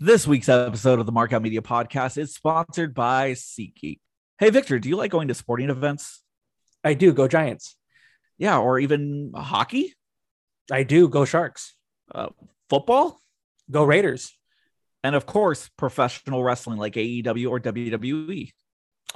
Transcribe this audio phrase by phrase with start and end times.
[0.00, 3.98] This week's episode of the Markout Media Podcast is sponsored by SeatGeek.
[4.38, 6.22] Hey, Victor, do you like going to sporting events?
[6.84, 7.12] I do.
[7.12, 7.76] Go Giants.
[8.38, 9.94] Yeah, or even hockey,
[10.70, 11.08] I do.
[11.08, 11.74] Go Sharks.
[12.14, 12.28] uh,
[12.70, 13.20] football,
[13.70, 14.32] Go Raiders.
[15.02, 18.52] and of course, professional wrestling like AEW or WWE.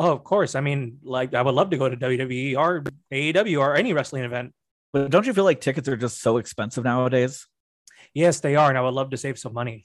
[0.01, 0.57] Oh, of course.
[0.57, 4.25] I mean, like, I would love to go to WWE or AEW or any wrestling
[4.25, 4.53] event.
[4.93, 7.47] But don't you feel like tickets are just so expensive nowadays?
[8.15, 8.69] Yes, they are.
[8.69, 9.85] And I would love to save some money.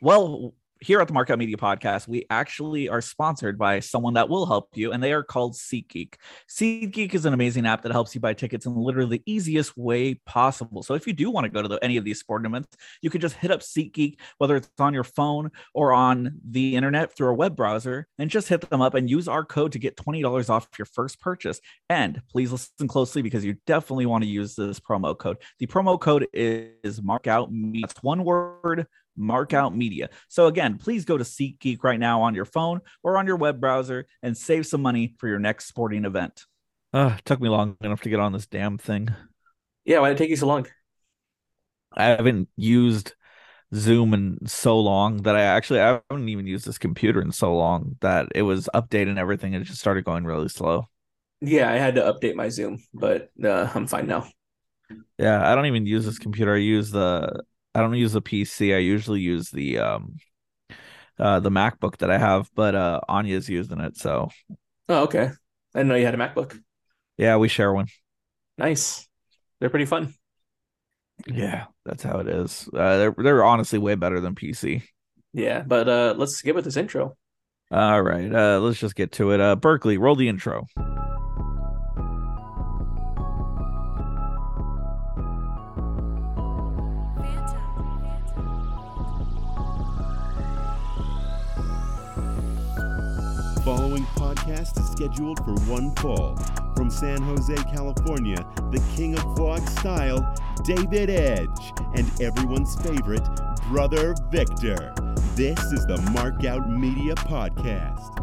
[0.00, 4.46] Well, here at the Markout Media Podcast, we actually are sponsored by someone that will
[4.46, 6.14] help you, and they are called SeatGeek.
[6.50, 10.14] SeatGeek is an amazing app that helps you buy tickets in literally the easiest way
[10.26, 10.82] possible.
[10.82, 13.10] So if you do want to go to the, any of these sporting events, you
[13.10, 17.28] can just hit up SeatGeek, whether it's on your phone or on the internet through
[17.28, 20.50] a web browser, and just hit them up and use our code to get $20
[20.50, 21.60] off your first purchase.
[21.88, 25.38] And please listen closely because you definitely want to use this promo code.
[25.58, 27.86] The promo code is Markout Media.
[27.86, 28.86] That's one word,
[29.18, 30.10] Markout Media.
[30.28, 33.60] So again, please go to SeatGeek right now on your phone or on your web
[33.60, 36.44] browser and save some money for your next sporting event.
[36.92, 39.08] Uh, it took me long enough to get on this damn thing.
[39.84, 40.00] Yeah.
[40.00, 40.66] Why did it take you so long?
[41.92, 43.14] I haven't used
[43.74, 47.54] Zoom in so long that I actually I haven't even used this computer in so
[47.56, 50.88] long that it was updating everything and it just started going really slow.
[51.40, 54.28] Yeah, I had to update my Zoom, but uh, I'm fine now.
[55.18, 56.54] Yeah, I don't even use this computer.
[56.54, 57.42] I use the
[57.76, 58.74] I don't use the PC.
[58.74, 60.16] I usually use the um
[61.18, 64.30] uh the MacBook that I have, but uh Anya's using it, so
[64.88, 65.24] Oh, okay.
[65.74, 66.58] I didn't know you had a MacBook.
[67.18, 67.88] yeah, we share one.
[68.56, 69.06] Nice.
[69.60, 70.14] They're pretty fun.
[71.26, 72.66] Yeah, that's how it is.
[72.72, 74.82] Uh they're they're honestly way better than PC.
[75.34, 77.14] Yeah, but uh, let's get with this intro.
[77.70, 79.40] All right, uh let's just get to it.
[79.40, 80.64] Uh Berkeley, roll the intro.
[94.56, 96.36] Podcast is scheduled for one fall.
[96.76, 98.36] From San Jose, California,
[98.70, 103.26] the king of vlog style, David Edge, and everyone's favorite,
[103.68, 104.94] Brother Victor.
[105.34, 108.22] This is the Markout Media Podcast.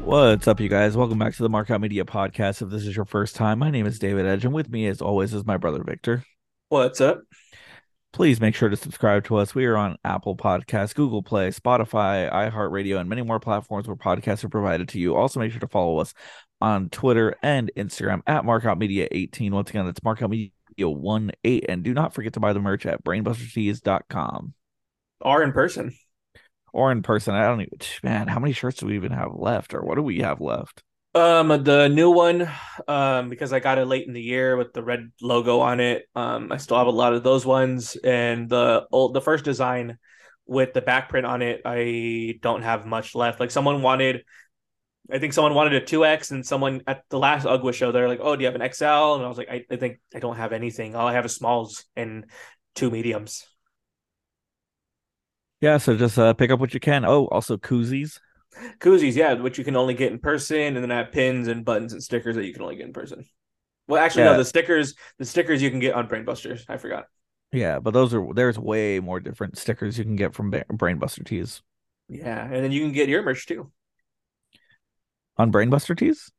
[0.00, 0.96] What's up, you guys?
[0.96, 2.62] Welcome back to the Markout Media Podcast.
[2.62, 5.00] If this is your first time, my name is David Edge, and with me, as
[5.00, 6.24] always, is my brother Victor.
[6.68, 7.22] What's up?
[8.12, 9.54] Please make sure to subscribe to us.
[9.54, 14.42] We are on Apple Podcasts, Google Play, Spotify, iHeartRadio, and many more platforms where podcasts
[14.42, 15.14] are provided to you.
[15.14, 16.12] Also, make sure to follow us
[16.60, 19.54] on Twitter and Instagram at Markout Media 18.
[19.54, 20.50] Once again, that's Markout Media
[20.88, 21.66] 1 8.
[21.68, 24.54] And do not forget to buy the merch at brainbustertees.com
[25.20, 25.94] Or in person.
[26.72, 27.34] or in person.
[27.36, 30.02] I don't even, man, how many shirts do we even have left, or what do
[30.02, 30.82] we have left?
[31.12, 32.48] Um, the new one,
[32.86, 36.08] um, because I got it late in the year with the red logo on it.
[36.14, 39.98] Um, I still have a lot of those ones, and the old, the first design
[40.46, 43.40] with the back print on it, I don't have much left.
[43.40, 44.22] Like someone wanted,
[45.10, 48.08] I think someone wanted a two X, and someone at the last UGWA show, they're
[48.08, 50.20] like, "Oh, do you have an XL?" And I was like, "I, I think I
[50.20, 50.94] don't have anything.
[50.94, 52.26] All I have is smalls and
[52.76, 53.44] two mediums."
[55.60, 57.04] Yeah, so just uh, pick up what you can.
[57.04, 58.20] Oh, also koozies.
[58.78, 61.64] Koozies, yeah, which you can only get in person, and then I have pins and
[61.64, 63.24] buttons and stickers that you can only get in person.
[63.86, 64.32] Well, actually, Yeah.
[64.32, 66.64] no, the stickers, the stickers you can get on Brainbusters.
[66.68, 67.06] I forgot.
[67.52, 71.62] Yeah, but those are there's way more different stickers you can get from Brainbuster Tees.
[72.08, 73.72] Yeah, and then you can get your merch too.
[75.38, 76.30] On Brainbuster Tees?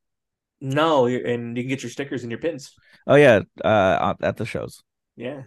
[0.61, 2.75] No, and you can get your stickers and your pins.
[3.07, 4.83] Oh yeah, uh at the shows.
[5.15, 5.43] Yeah.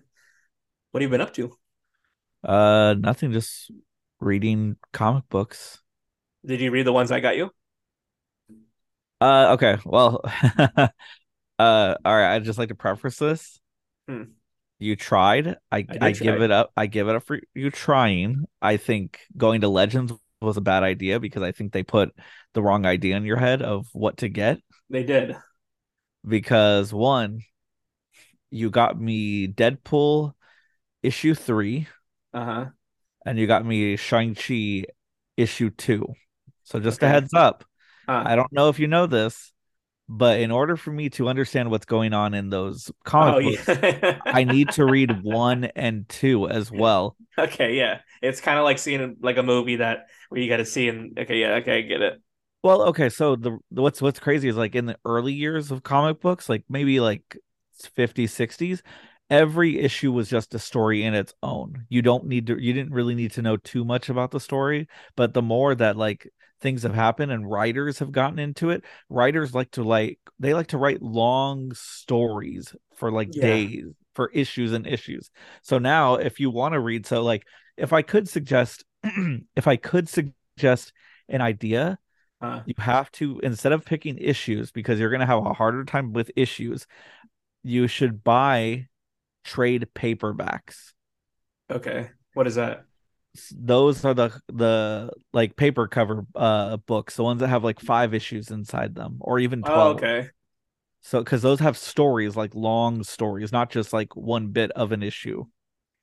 [0.91, 1.57] What have you been up to?
[2.43, 3.71] Uh nothing, just
[4.21, 5.81] reading comic books.
[6.47, 7.51] Did you read the ones I got you?
[9.21, 10.21] Uh okay, well
[10.79, 10.89] uh
[11.59, 13.61] all right, I'd just like to preface this.
[14.09, 14.35] Hmm.
[14.79, 15.57] You tried.
[15.71, 16.73] I did I, give it up.
[16.77, 18.45] I give it up for you trying.
[18.61, 22.15] I think going to Legends was a bad idea because I think they put
[22.55, 24.59] the wrong idea in your head of what to get.
[24.89, 25.37] They did.
[26.27, 27.43] because one,
[28.51, 30.35] you got me Deadpool
[31.03, 31.89] issue three,
[32.33, 32.71] Uh huh.
[33.25, 34.85] and you got me Shang-Chi
[35.37, 36.15] issue two.
[36.65, 37.65] So just a heads up.
[38.09, 39.53] Uh, I don't know if you know this,
[40.09, 43.69] but in order for me to understand what's going on in those oh comic books,
[43.69, 44.21] yeah.
[44.31, 47.17] I need to read one and two as well.
[47.39, 48.01] okay, yeah.
[48.23, 51.19] It's kind of like seeing like a movie that where you got to see and
[51.19, 52.21] okay, yeah, okay, I get it.
[52.63, 55.83] Well, okay, so the the- what's what's crazy is like in the early years of
[55.83, 57.37] comic books, like maybe like
[57.97, 58.83] 50s, 60s,
[59.31, 61.87] every issue was just a story in its own.
[61.91, 64.89] You don't need to you didn't really need to know too much about the story,
[65.17, 66.29] but the more that like
[66.65, 70.69] things have happened and writers have gotten into it, writers like to like they like
[70.69, 73.41] to write long stories for like Yeah.
[73.41, 75.31] days for issues and issues.
[75.63, 77.47] So now if you want to read so like
[77.79, 78.85] if I could suggest
[79.57, 80.93] if I could suggest
[81.31, 81.99] an idea,
[82.41, 82.65] Huh.
[82.67, 86.13] you have to instead of picking issues because you're going to have a harder time
[86.13, 86.87] with issues,
[87.65, 88.89] you should buy
[89.45, 90.93] trade paperbacks.
[91.71, 92.11] Okay.
[92.33, 92.87] What is that?
[93.53, 98.15] Those are the the like paper cover uh books, the ones that have like five
[98.15, 99.97] issues inside them or even 12.
[99.97, 100.31] Oh, okay.
[101.03, 105.03] So cuz those have stories like long stories, not just like one bit of an
[105.03, 105.47] issue.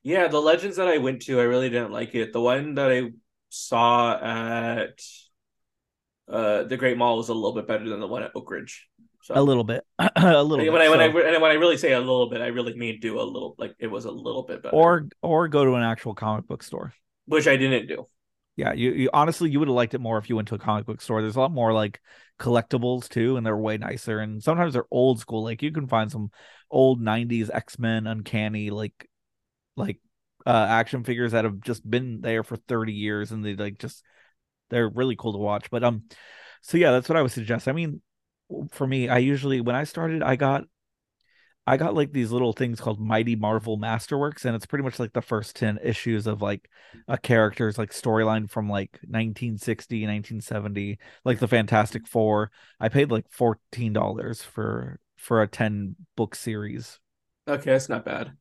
[0.04, 2.34] Yeah, the legends that I went to, I really didn't like it.
[2.34, 3.12] The one that I
[3.50, 5.00] saw at
[6.28, 8.88] uh the Great Mall was a little bit better than the one at Oak Ridge.
[9.24, 9.86] So A little bit.
[10.16, 10.82] a little when bit.
[10.82, 13.20] I when I and when I really say a little bit, I really mean do
[13.20, 14.76] a little like it was a little bit better.
[14.76, 16.94] or or go to an actual comic book store.
[17.32, 18.06] Which I didn't do.
[18.58, 20.60] Yeah, you, you honestly you would have liked it more if you went to a
[20.60, 21.22] comic book store.
[21.22, 22.02] There's a lot more like
[22.40, 24.20] collectibles too, and they're way nicer.
[24.20, 25.44] And sometimes they're old school.
[25.44, 26.32] Like you can find some
[26.70, 29.08] old '90s X Men, Uncanny, like
[29.78, 30.00] like
[30.46, 34.04] uh action figures that have just been there for 30 years, and they like just
[34.70, 35.70] they're really cool to watch.
[35.72, 36.04] But um,
[36.62, 37.68] so yeah, that's what I would suggest.
[37.70, 38.02] I mean,
[38.72, 40.66] for me, I usually when I started, I got
[41.68, 45.14] I got like these little things called Mighty Marvel Masterworks, and it's pretty much like
[45.14, 46.70] the first 10 issues of like
[47.08, 52.52] a character's like storyline from like 1960, 1970, like the Fantastic Four.
[52.80, 57.00] I paid like $14 for for a 10 book series.
[57.48, 58.36] Okay, that's not bad.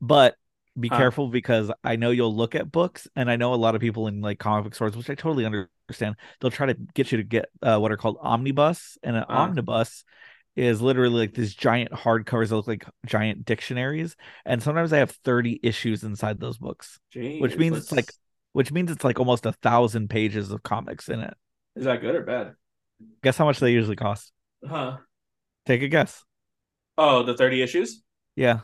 [0.00, 0.36] But
[0.78, 0.90] be Huh.
[0.90, 4.06] careful because I know you'll look at books, and I know a lot of people
[4.06, 6.16] in like comic book stores, which I totally understand.
[6.40, 9.50] They'll try to get you to get uh, what are called omnibus, and an Uh.
[9.50, 10.04] omnibus
[10.66, 15.10] is literally like these giant hardcovers that look like giant dictionaries, and sometimes I have
[15.12, 18.12] 30 issues inside those books, Jeez, which means it's like
[18.52, 21.34] which means it's like almost a thousand pages of comics in it.
[21.76, 22.54] is that good or bad?
[23.22, 24.32] Guess how much they usually cost?
[24.64, 24.98] Huh?
[25.64, 26.24] Take a guess.
[26.96, 28.02] Oh, the thirty issues.
[28.36, 28.60] Yeah,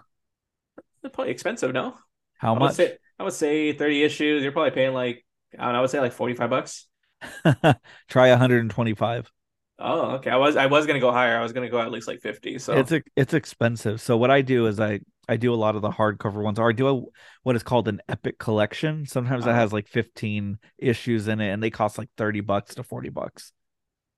[1.03, 1.97] They're probably expensive, no?
[2.39, 2.75] how I much?
[2.75, 4.43] say I would say thirty issues.
[4.43, 5.25] You're probably paying like
[5.59, 5.79] I don't know.
[5.79, 6.87] I would say like forty five bucks.
[8.09, 9.31] Try 125.
[9.79, 10.31] Oh, okay.
[10.31, 11.37] I was I was gonna go higher.
[11.39, 12.59] I was gonna go at least like fifty.
[12.59, 14.01] So It's it's expensive.
[14.01, 16.69] So what I do is I I do a lot of the hardcover ones, or
[16.69, 17.03] I do a,
[17.43, 19.07] what is called an epic collection.
[19.07, 19.55] Sometimes that Uh-huh.
[19.55, 23.53] has like 15 issues in it, and they cost like 30 bucks to 40 bucks.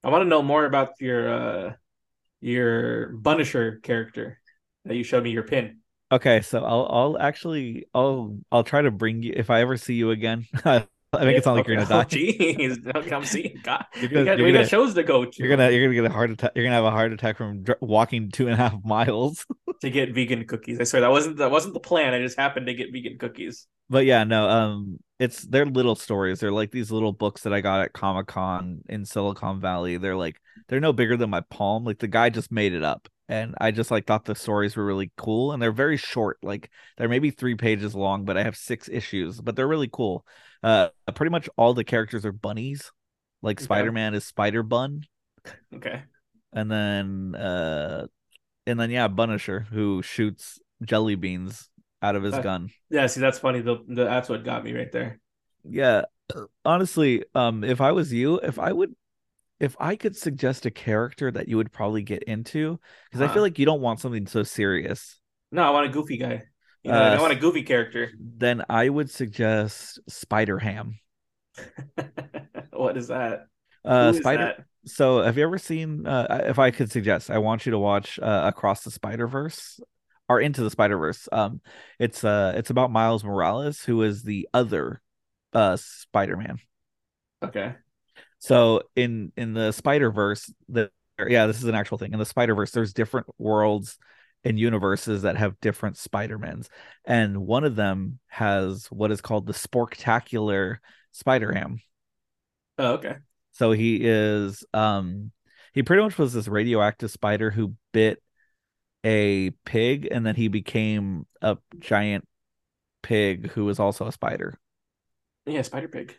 [0.05, 1.29] I want to know more about your
[1.69, 1.75] uh
[2.41, 4.41] your Punisher character
[4.85, 5.81] that you showed me your pin.
[6.11, 9.95] Okay, so I'll I'll actually I'll I'll try to bring you if I ever see
[9.95, 10.47] you again.
[11.13, 12.05] I make it sound like you're gonna Oh, die.
[12.05, 13.57] Jeez, don't come see.
[13.63, 15.31] God, You're we gonna- got, you're we gonna- shows to go to.
[15.39, 16.53] You're gonna you're gonna get a heart attack.
[16.55, 19.47] You're gonna have a heart attack from dr- walking two and a half miles.
[19.81, 20.79] to get vegan cookies.
[20.81, 22.13] I swear that wasn't that wasn't the plan.
[22.13, 23.67] I just happened to get vegan cookies.
[23.89, 26.41] but yeah, no, um, it's they're little stories.
[26.41, 29.97] They're like these little books that I got at Comic Con in Silicon Valley.
[29.97, 30.37] They're like
[30.69, 31.85] they're no bigger than my palm.
[31.85, 34.85] Like the guy just made it up, and I just like thought the stories were
[34.87, 36.39] really cool, and they're very short.
[36.43, 40.27] Like they're maybe three pages long, but I have six issues, but they're really cool.
[40.63, 42.91] Uh, pretty much all the characters are bunnies.
[43.43, 43.89] Like Okay.
[43.89, 45.05] Spider Man is Spider Bun,
[45.75, 46.05] Okay.
[46.53, 48.07] and then uh,
[48.67, 51.71] and then yeah, Punisher who shoots jelly beans
[52.03, 52.73] out of his Uh, gun.
[52.91, 53.61] Yeah, see that's funny.
[53.61, 55.21] The, the that's what got me right there.
[55.65, 56.03] yeah
[56.65, 58.95] honestly um if i was you if i would
[59.61, 62.79] if i could suggest a character that you would probably get into
[63.11, 65.21] because i feel like you don't want something so serious
[65.51, 66.45] No, I want a goofy guy.
[66.85, 68.13] You know, Uh, I want a goofy character.
[68.19, 70.99] then i would suggest spider ham
[72.73, 73.47] what is that?
[73.85, 74.57] uh is spider that?
[74.85, 78.19] so have you ever seen uh if i could suggest i want you to watch
[78.21, 79.81] uh across the spider verse
[80.29, 81.61] or into the spider verse um
[81.99, 85.01] it's uh it's about miles morales who is the other
[85.53, 86.59] uh spider-man
[87.43, 87.77] Okay.
[88.39, 90.91] So in in the Spider Verse, the
[91.27, 92.13] yeah, this is an actual thing.
[92.13, 93.99] In the Spider Verse, there's different worlds
[94.45, 96.69] and universes that have different Spider-Mans,
[97.05, 100.77] and one of them has what is called the Sporktacular
[101.13, 101.81] Spider Ham.
[102.79, 103.17] Oh, okay.
[103.53, 105.33] So he is um
[105.73, 108.23] he pretty much was this radioactive spider who bit
[109.05, 112.27] a pig, and then he became a giant
[113.03, 114.59] pig who was also a spider.
[115.47, 116.15] Yeah, Spider Pig.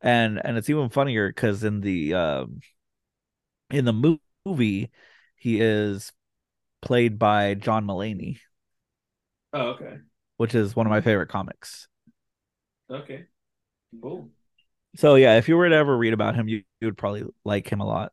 [0.00, 2.60] And and it's even funnier because in the um
[3.70, 4.90] in the movie
[5.36, 6.12] he is
[6.82, 8.40] played by John Mulaney,
[9.52, 9.98] Oh, okay.
[10.36, 11.88] which is one of my favorite comics.
[12.90, 13.28] Okay.
[14.02, 14.30] Cool.
[14.96, 17.70] So yeah, if you were to ever read about him, you, you would probably like
[17.70, 18.12] him a lot.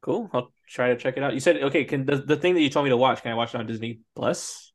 [0.00, 0.28] Cool.
[0.32, 1.34] I'll try to check it out.
[1.34, 1.84] You said okay.
[1.84, 3.22] Can the, the thing that you told me to watch?
[3.22, 4.72] Can I watch it on Disney Plus?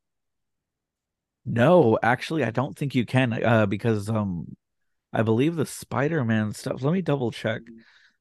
[1.45, 4.55] No, actually, I don't think you can uh, because um
[5.13, 6.81] I believe the Spider-Man stuff.
[6.81, 7.61] Let me double check.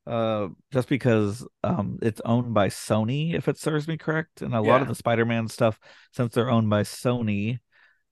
[0.07, 4.61] Uh, just because um it's owned by Sony, if it serves me correct, and a
[4.61, 5.81] lot of the Spider-Man stuff,
[6.13, 7.59] since they're owned by Sony,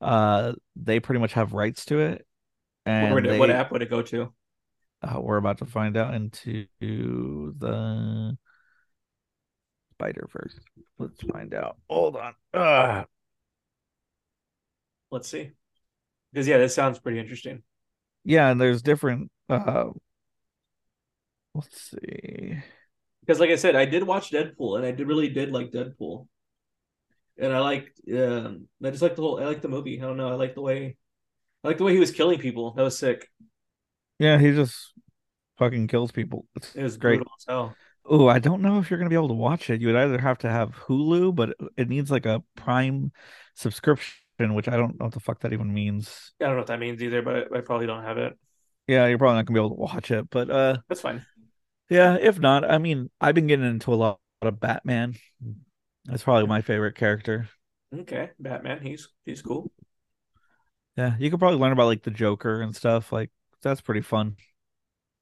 [0.00, 2.26] uh, they pretty much have rights to it.
[2.84, 4.32] And it- they, what app would it go to?
[5.02, 8.36] Uh, we're about to find out into the
[9.92, 10.58] Spider Verse.
[10.98, 11.76] Let's find out.
[11.88, 12.34] Hold on.
[12.54, 13.06] Ugh.
[15.10, 15.52] Let's see.
[16.32, 17.62] Because yeah, this sounds pretty interesting.
[18.24, 19.30] Yeah, and there's different.
[19.48, 19.90] Uh,
[21.54, 22.62] let's see.
[23.20, 26.26] Because like I said, I did watch Deadpool, and I did really did like Deadpool,
[27.38, 28.00] and I liked.
[28.12, 29.40] Um, I just like the whole.
[29.40, 30.00] I like the movie.
[30.00, 30.28] I don't know.
[30.28, 30.96] I like the way.
[31.62, 32.72] I like the way he was killing people.
[32.74, 33.28] That was sick.
[34.18, 34.92] Yeah, he just
[35.58, 36.46] fucking kills people.
[36.56, 37.22] It's It was great.
[38.06, 39.80] Oh, I don't know if you're gonna be able to watch it.
[39.80, 43.12] You would either have to have Hulu, but it needs like a Prime
[43.54, 46.32] subscription, which I don't know what the fuck that even means.
[46.40, 48.36] I don't know what that means either, but I, I probably don't have it.
[48.86, 50.28] Yeah, you're probably not gonna be able to watch it.
[50.30, 51.24] But uh That's fine.
[51.88, 55.14] yeah, if not, I mean, I've been getting into a lot of Batman.
[56.04, 57.48] That's probably my favorite character.
[57.94, 58.82] Okay, Batman.
[58.82, 59.70] He's he's cool.
[60.96, 63.12] Yeah, you could probably learn about like the Joker and stuff.
[63.12, 63.30] Like
[63.62, 64.36] that's pretty fun.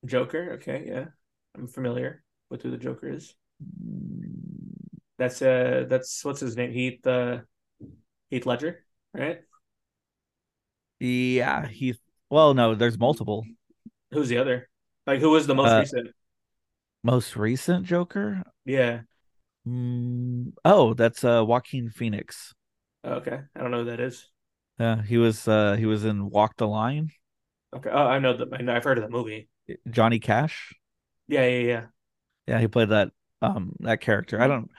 [0.05, 0.53] Joker.
[0.55, 1.07] Okay, yeah,
[1.55, 3.35] I'm familiar with who the Joker is.
[5.19, 6.73] That's uh, that's what's his name?
[6.73, 7.41] Heath uh,
[8.31, 9.43] Heath Ledger, right?
[11.01, 11.95] Yeah, he.
[12.31, 13.45] Well, no, there's multiple.
[14.13, 14.69] Who's the other?
[15.07, 16.11] Like, who was the most Uh, recent?
[17.05, 18.43] Most recent Joker.
[18.65, 19.03] Yeah.
[19.67, 22.55] Mm, oh, that's uh Joaquin Phoenix.
[23.05, 24.29] Okay, I don't know who that is.
[24.79, 27.11] Yeah, he was uh he was in Walk the Line.
[27.75, 28.49] Okay, oh, I know that.
[28.53, 29.49] I know, I've heard of the movie.
[29.91, 30.75] Johnny Cash.
[31.29, 31.87] Yeah, yeah, yeah.
[32.47, 34.41] Yeah, he played that um that character.
[34.41, 34.71] I don't.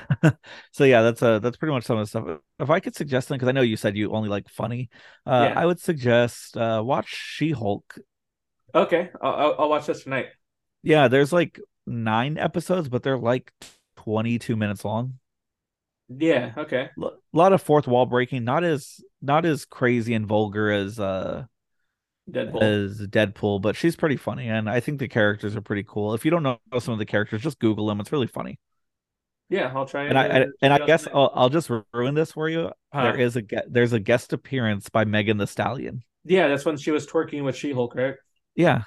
[0.72, 2.38] so yeah, that's uh that's pretty much some of the stuff.
[2.58, 4.90] If I could suggest something, because I know you said you only like funny,
[5.26, 5.54] uh, Yeah.
[5.54, 7.98] I would suggest uh watch She Hulk.
[8.74, 10.26] Okay, I'll, I'll watch this tonight.
[10.82, 13.52] Yeah, there's like nine episodes, but they're like
[13.96, 15.18] 22 minutes long.
[16.08, 16.52] Yeah.
[16.56, 16.90] Okay.
[16.98, 21.46] A lot of fourth wall breaking, not as not as crazy and vulgar as uh
[22.30, 22.62] Deadpool.
[22.62, 26.14] as Deadpool, but she's pretty funny, and I think the characters are pretty cool.
[26.14, 28.00] If you don't know some of the characters, just Google them.
[28.00, 28.58] It's really funny.
[29.52, 30.04] Yeah, I'll try.
[30.04, 31.06] And I, I and I guess.
[31.12, 32.70] I'll, I'll just ruin this for you.
[32.92, 33.02] Huh.
[33.02, 36.02] There is a there's a guest appearance by Megan Thee Stallion.
[36.24, 38.14] Yeah, that's when she was twerking with She-Hulk, right?
[38.54, 38.84] Yeah,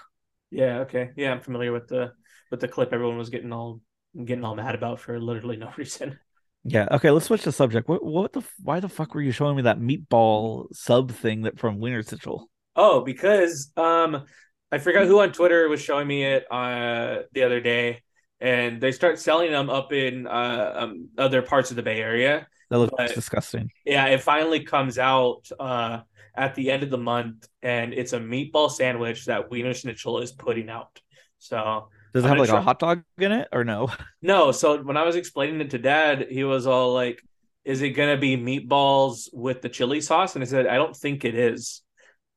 [0.52, 0.80] Yeah.
[0.80, 1.12] Okay.
[1.16, 2.14] Yeah, I'm familiar with the
[2.50, 2.94] with the clip.
[2.94, 3.82] Everyone was getting all
[4.24, 6.20] getting all mad about for literally no reason.
[6.64, 6.88] yeah.
[6.92, 7.88] Okay, let's switch the subject.
[7.88, 11.60] What what the why the fuck were you showing me that meatball sub thing that
[11.60, 12.50] from Wiener Schnitzel?
[12.76, 14.26] Oh, because um,
[14.72, 18.02] I forgot who on Twitter was showing me it uh the other day,
[18.42, 22.48] and they start selling them up in uh um, other parts of the Bay Area.
[22.70, 23.72] That looks But- disgusting.
[23.86, 26.02] Yeah, it finally comes out uh
[26.38, 30.32] at the end of the month, and it's a meatball sandwich that Wiener Schnitzel is
[30.34, 31.00] putting out.
[31.40, 33.90] So Does it I'm have like try- a hot dog in it or no?
[34.22, 37.22] no, so when I was explaining it to Dad, he was all like,
[37.64, 41.24] "Is it gonna be meatballs with the chili sauce?" And I said, "I don't think
[41.24, 41.82] it is.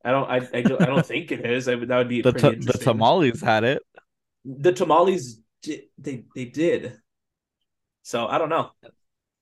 [0.05, 0.29] I don't.
[0.31, 0.37] I.
[0.37, 1.69] I, I don't think it is.
[1.69, 3.83] I, that would be The pretty ta- the tamales had it.
[4.45, 6.99] the tamales di- they they did
[8.03, 8.71] so i don't know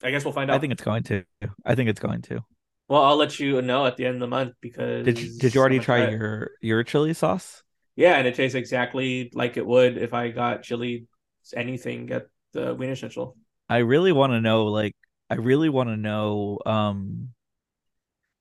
[0.03, 1.25] i guess we'll find out I think it's going to.
[1.65, 2.41] I think it's going to.
[2.89, 5.55] well i'll let you know at the end of the month because Did you did
[5.55, 6.13] you already try it.
[6.13, 7.63] your your chili sauce?
[7.97, 11.07] yeah and it tastes exactly like it would if i got chili
[11.55, 13.37] anything at the wiener schnitzel
[13.69, 14.95] I really want to know like
[15.29, 17.31] I really want to know um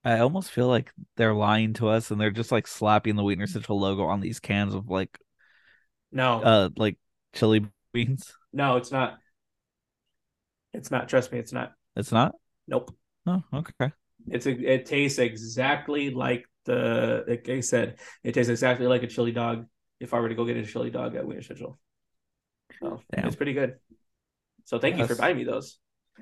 [0.03, 3.47] I almost feel like they're lying to us and they're just like slapping the Wiener
[3.47, 5.17] Schnitzel logo on these cans of like
[6.11, 6.97] no uh like
[7.35, 8.33] chili beans.
[8.53, 9.17] no it's not
[10.73, 12.35] it's not trust me it's not It's not?
[12.67, 12.91] nope
[13.27, 13.91] Oh, okay.
[14.29, 19.07] it's a, it tastes exactly like the like i said it tastes exactly like a
[19.07, 19.65] chili dog
[19.99, 21.77] if i were to go get a chili dog at wiener schnitzel
[22.81, 23.27] so Damn.
[23.27, 23.75] it's pretty good
[24.65, 25.77] so thank you for buying me those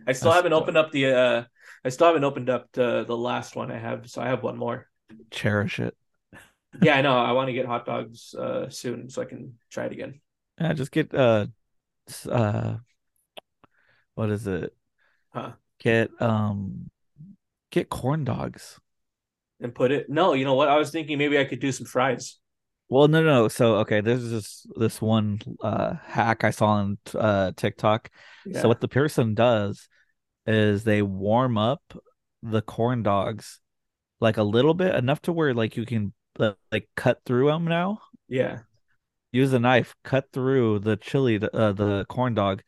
[0.08, 0.64] i still haven't dope.
[0.64, 1.44] opened up the uh
[1.86, 4.58] i still haven't opened up the, the last one i have so i have one
[4.58, 4.88] more
[5.32, 5.96] Cherish it.
[6.82, 9.86] yeah i know i want to get hot dogs uh soon so i can try
[9.86, 10.20] it again
[10.60, 11.48] Yeah, just get uh
[12.30, 12.78] uh
[14.16, 14.76] what is it?
[15.34, 15.54] Huh.
[15.80, 16.90] Get um
[17.72, 18.80] get corn dogs.
[19.60, 21.86] and put it no you know what i was thinking maybe i could do some
[21.86, 22.38] fries
[22.90, 23.48] Well, no, no.
[23.48, 28.12] So, okay, there's this this one uh hack I saw on uh TikTok.
[28.46, 28.62] yeah.
[28.62, 29.88] So what the person does
[30.46, 31.82] is they warm up
[32.44, 33.60] the corn dogs
[34.20, 37.66] like a little bit, enough to where like you can uh, like cut through them
[37.66, 38.00] now.
[38.28, 38.60] yeah
[39.34, 42.62] Use a knife, cut through the chili, uh, the corn dog,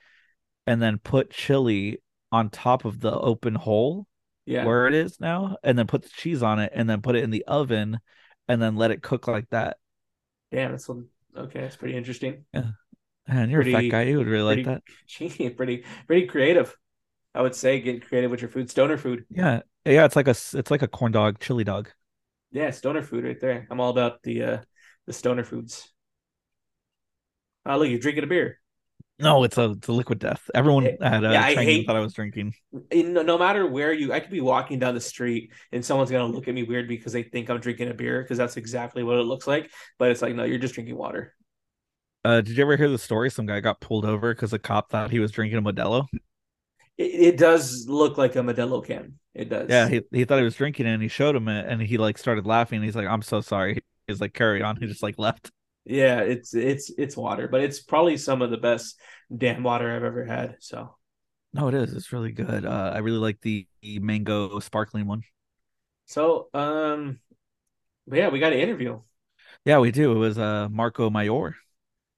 [0.67, 4.07] and then put chili on top of the open hole
[4.45, 7.15] yeah where it is now, and then put the cheese on it, and then put
[7.15, 8.00] it in the oven,
[8.48, 9.77] and then let it cook like that.
[10.51, 12.72] damn that's okay that's pretty interesting Yeah,
[13.27, 14.03] and you're a fat guy.
[14.03, 14.84] You would really like that.
[15.07, 16.75] Gee, pretty pretty creative.
[17.34, 18.69] I would say get creative with your food.
[18.69, 19.25] Stoner food.
[19.29, 20.05] Yeah, yeah.
[20.05, 21.89] It's like a it's like a corn dog, chili dog.
[22.51, 23.67] Yeah, stoner food right there.
[23.69, 24.57] I'm all about the uh
[25.05, 25.91] the stoner foods.
[27.65, 28.60] Oh, look, you're drinking a beer.
[29.17, 30.50] No, it's a it's a liquid death.
[30.53, 32.53] Everyone Yeah, at uh, yeah, I hate- thought I was drinking.
[32.91, 36.12] In, no, no matter where you, I could be walking down the street and someone's
[36.12, 39.03] gonna look at me weird because they think I'm drinking a beer because that's exactly
[39.03, 39.72] what it looks like.
[39.98, 41.34] But it's like, no, you're just drinking water.
[42.25, 43.29] Uh, did you ever hear the story?
[43.31, 46.07] Some guy got pulled over because a cop thought he was drinking a Modelo.
[46.98, 49.19] It, it does look like a Modelo can.
[49.34, 49.69] It does.
[49.69, 51.98] Yeah, he, he thought he was drinking it, and he showed him it, and he
[51.98, 52.81] like started laughing.
[52.84, 55.51] He's like, "I'm so sorry." He's like, "Carry on." He just like left.
[55.86, 56.20] Yeah.
[56.22, 59.00] It's it's it's water, but it's probably some of the best
[59.36, 60.58] damn water I've ever had.
[60.60, 60.96] So
[61.54, 61.94] No, it is.
[61.94, 62.65] It's really good.
[62.65, 65.24] Uh, I really like the, the mango sparkling one.
[66.06, 67.20] so um,
[68.08, 69.01] but yeah, we got an interview.
[69.65, 70.12] Yeah, we do.
[70.12, 71.56] It was uh Marco Mayor.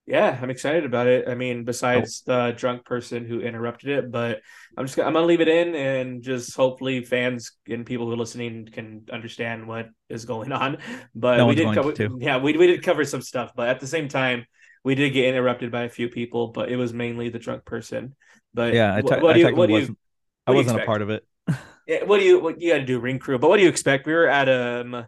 [0.07, 1.27] Yeah, I'm excited about it.
[1.27, 4.39] I mean, besides the drunk person who interrupted it, but
[4.77, 8.13] I'm just gonna- I'm gonna leave it in and just hopefully fans and people who
[8.13, 10.77] are listening can understand what is going on.
[11.13, 13.87] But No we did cover, yeah, we we did cover some stuff, but at the
[13.87, 14.45] same time,
[14.85, 18.15] we did get interrupted by a few people, but it was mainly the drunk person.
[18.53, 19.97] But Yeah, I, wh- te- what I do you what do you wasn't.
[20.47, 21.25] I what you wasn't a part of it.
[21.87, 23.37] yeah, what do you what you got to do ring crew?
[23.39, 24.07] But what do you expect?
[24.07, 25.05] We were at um,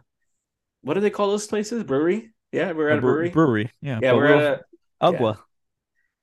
[0.82, 1.84] what do they call those places?
[1.84, 2.32] Brewery?
[2.52, 3.30] Yeah, we're at a brew- brewery.
[3.30, 3.70] brewery.
[3.80, 4.64] Yeah, yeah, we're we'll- at a
[5.02, 5.38] Ugwa.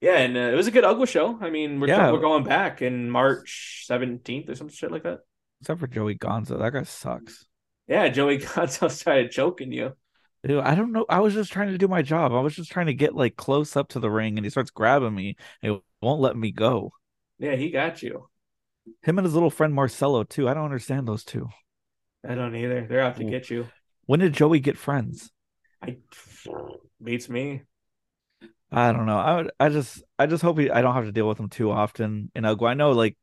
[0.01, 1.37] Yeah, and uh, it was a good Ugwa show.
[1.41, 2.11] I mean, we're Yeah.
[2.11, 5.19] we're going back in March seventeenth or some shit like that.
[5.61, 7.45] Except for Joey Gonzo, that guy sucks.
[7.87, 9.93] Yeah, Joey Gonzo started choking you.
[10.45, 11.05] Dude, I don't know.
[11.09, 12.31] I was just trying to do my job.
[12.31, 14.69] I was just trying to get like close up to the ring, and he starts
[14.69, 15.35] grabbing me.
[15.63, 16.91] And he won't let me go.
[17.39, 18.29] Yeah, he got you.
[19.03, 20.47] Him and his little friend Marcelo too.
[20.47, 21.49] I don't understand those two.
[22.27, 22.85] I don't either.
[22.87, 23.67] They're out to get you.
[24.05, 25.31] When did Joey get friends?
[25.81, 25.97] I
[27.03, 27.63] beats me.
[28.71, 29.17] I don't know.
[29.17, 31.49] I would, I just I just hope he, I don't have to deal with him
[31.49, 32.69] too often in Ugwa.
[32.69, 33.15] I know like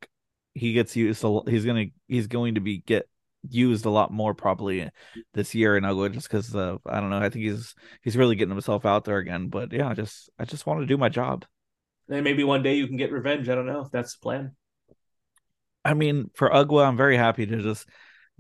[0.54, 3.08] he gets used a he's gonna he's going to be get
[3.50, 4.88] used a lot more probably
[5.34, 7.18] this year in Ugwa just because uh, I don't know.
[7.18, 9.48] I think he's he's really getting himself out there again.
[9.48, 11.44] But yeah, I just I just want to do my job.
[12.08, 13.48] And maybe one day you can get revenge.
[13.48, 14.57] I don't know if that's the plan.
[15.85, 17.87] I mean, for Ugwa, I'm very happy to just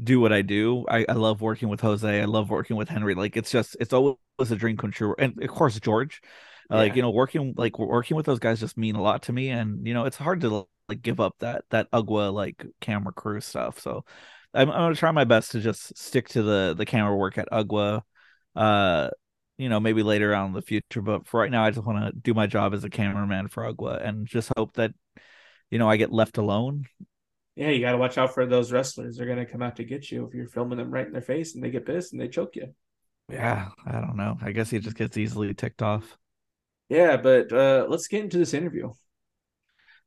[0.02, 0.86] do what I do.
[0.88, 2.20] I, I love working with Jose.
[2.20, 3.14] I love working with Henry.
[3.14, 5.14] Like it's just it's always a dream come true.
[5.18, 6.22] And of course George.
[6.70, 9.32] Uh, Like you know, working like working with those guys just mean a lot to
[9.32, 9.50] me.
[9.50, 13.40] And you know, it's hard to like give up that that Ugwa like camera crew
[13.40, 13.80] stuff.
[13.80, 14.04] So
[14.54, 17.50] I'm I'm gonna try my best to just stick to the the camera work at
[17.50, 18.02] Ugwa.
[18.56, 19.10] Uh
[19.58, 21.00] you know, maybe later on in the future.
[21.02, 23.62] But for right now, I just want to do my job as a cameraman for
[23.72, 24.92] Ugwa and just hope that,
[25.70, 26.86] you know, I get left alone
[27.56, 29.16] Yeah, you got to watch out for those wrestlers.
[29.16, 31.54] They're gonna come out to get you if you're filming them right in their face,
[31.54, 32.74] and they get pissed and they choke you.
[33.28, 34.36] Yeah, I don't know.
[34.42, 36.18] I guess he just gets easily ticked off.
[36.88, 38.92] Yeah, but uh, let's get into this interview.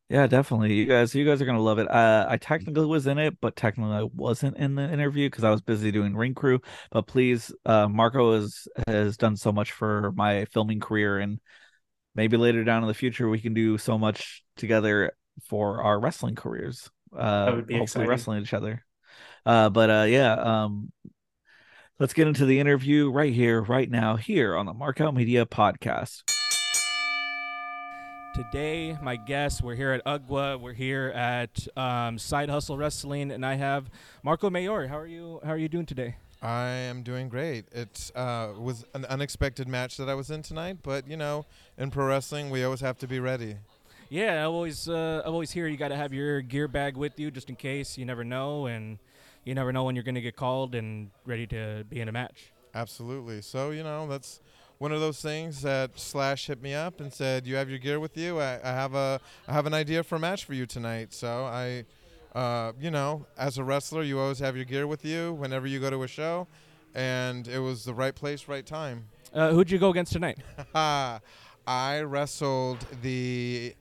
[0.10, 0.74] Yeah, definitely.
[0.74, 1.92] You guys, you guys are gonna love it.
[1.92, 5.50] Uh, I technically was in it, but technically I wasn't in the interview because I
[5.52, 6.62] was busy doing ring crew.
[6.92, 11.42] But please, uh, Marco has has done so much for my filming career, and
[12.16, 15.12] maybe later down in the future we can do so much together
[15.50, 16.90] for our wrestling careers.
[17.14, 18.10] Uh, That would be hopefully exciting.
[18.10, 18.86] wrestling each other.
[19.46, 20.90] Uh, but uh, yeah, um,
[22.00, 26.37] let's get into the interview right here, right now, here on the Markout Media podcast.
[28.38, 30.62] Today, my guests, we're here at UGWA.
[30.62, 33.90] We're here at um, Side Hustle Wrestling, and I have
[34.22, 34.86] Marco Mayor.
[34.86, 35.40] How are you?
[35.44, 36.18] How are you doing today?
[36.40, 37.66] I am doing great.
[37.72, 41.48] It uh, was an unexpected match that I was in tonight, but you know,
[41.80, 43.56] in pro wrestling, we always have to be ready.
[44.10, 47.20] Yeah, I always, uh, I always hear you got to have your gear bag with
[47.20, 47.98] you just in case.
[47.98, 49.00] You never know, and
[49.46, 52.12] you never know when you're going to get called and ready to be in a
[52.12, 52.52] match.
[52.76, 53.42] Absolutely.
[53.42, 54.42] So you know, that's
[54.80, 58.00] one of those things that Slash hit me up and said, "You have your gear
[58.00, 58.40] with you.
[58.40, 61.46] I, I have a, I have an idea for a match for you tonight." So
[61.46, 61.86] I,
[62.38, 65.80] uh, you know, as a wrestler, you always have your gear with you whenever you
[65.80, 66.48] go to a show,
[66.94, 69.08] and it was the right place, right time.
[69.34, 70.40] Uh, who'd you go against tonight?
[71.68, 73.76] I wrestled the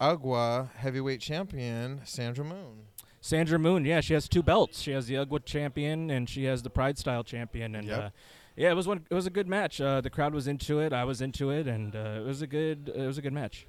[0.00, 2.84] Ugwa heavyweight champion Sandra Moon.
[3.20, 3.84] Sandra Moon.
[3.84, 4.80] Yeah, she has two belts.
[4.80, 7.74] She has the UGWA champion and she has the Pride Style champion.
[7.74, 7.98] And Yep.
[7.98, 8.10] uh,
[8.56, 9.04] yeah, it was one.
[9.10, 9.80] It was a good match.
[9.80, 10.92] Uh, the crowd was into it.
[10.92, 12.92] I was into it, and uh, it was a good.
[12.94, 13.66] It was a good match.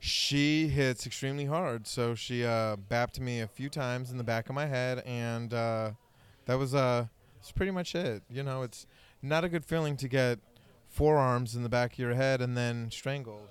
[0.00, 4.48] She hits extremely hard, so she uh, bapped me a few times in the back
[4.48, 5.92] of my head, and uh,
[6.46, 8.22] that was uh, that's pretty much it.
[8.28, 8.86] You know, it's
[9.22, 10.40] not a good feeling to get
[10.88, 13.48] forearms in the back of your head and then strangled.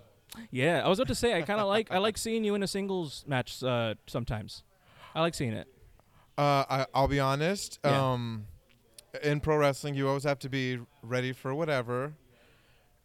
[0.50, 2.64] Yeah, I was about to say I kind of like I like seeing you in
[2.64, 4.64] a singles match uh, sometimes.
[5.14, 5.68] I like seeing it.
[6.38, 7.80] Uh, I, I'll be honest.
[7.84, 8.12] Yeah.
[8.14, 8.46] Um,
[9.24, 12.14] in pro wrestling, you always have to be ready for whatever.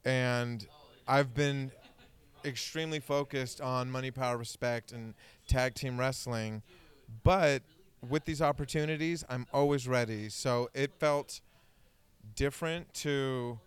[0.04, 0.66] And
[1.08, 1.72] I've been
[2.44, 5.14] extremely focused on money, power, respect, and
[5.48, 6.62] tag team wrestling.
[7.22, 7.62] But
[8.08, 10.28] with these opportunities, I'm always ready.
[10.28, 11.40] So it felt
[12.34, 13.58] different to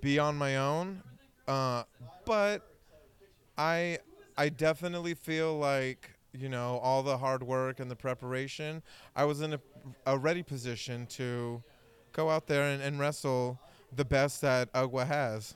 [0.00, 1.02] be on my own.
[1.46, 1.84] Uh,
[2.24, 2.62] but
[3.56, 3.98] I
[4.36, 8.82] I definitely feel like you know all the hard work and the preparation.
[9.16, 9.60] I was in a,
[10.06, 11.62] a ready position to
[12.12, 13.58] go out there and, and wrestle
[13.94, 15.54] the best that Ugwa has.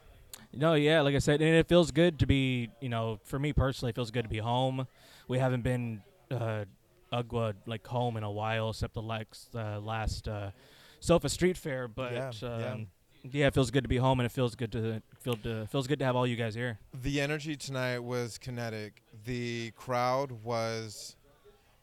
[0.55, 3.53] No, yeah, like I said, and it feels good to be, you know, for me
[3.53, 4.87] personally, it feels good to be home.
[5.29, 6.65] We haven't been uh,
[7.13, 10.51] Ugwa like home in a while, except the last uh, last uh,
[11.01, 11.89] Sofa Street Fair.
[11.89, 12.77] But Yeah, um, yeah.
[13.31, 13.47] yeah.
[13.47, 15.99] it feels good to be home, and it feels good to feel to, feels good
[16.01, 16.79] to have all you guys here.
[17.03, 19.03] The energy tonight was kinetic.
[19.25, 21.17] The crowd was,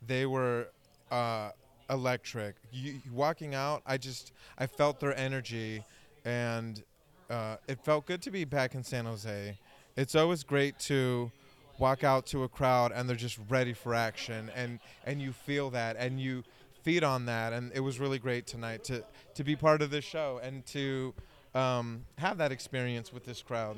[0.06, 0.70] they were
[1.12, 1.52] uh,
[1.90, 2.56] electric.
[2.72, 5.84] You, walking out, I just, I felt their energy,
[6.26, 6.84] and
[7.30, 9.58] uh, it felt good to be back in San Jose.
[9.96, 11.32] It's always great to
[11.78, 15.70] walk out to a crowd and they're just ready for action, and and you feel
[15.72, 16.44] that, and you
[16.84, 19.04] feed on that, and it was really great tonight to
[19.36, 21.14] to be part of this show and to
[21.56, 23.78] um, have that experience with this crowd.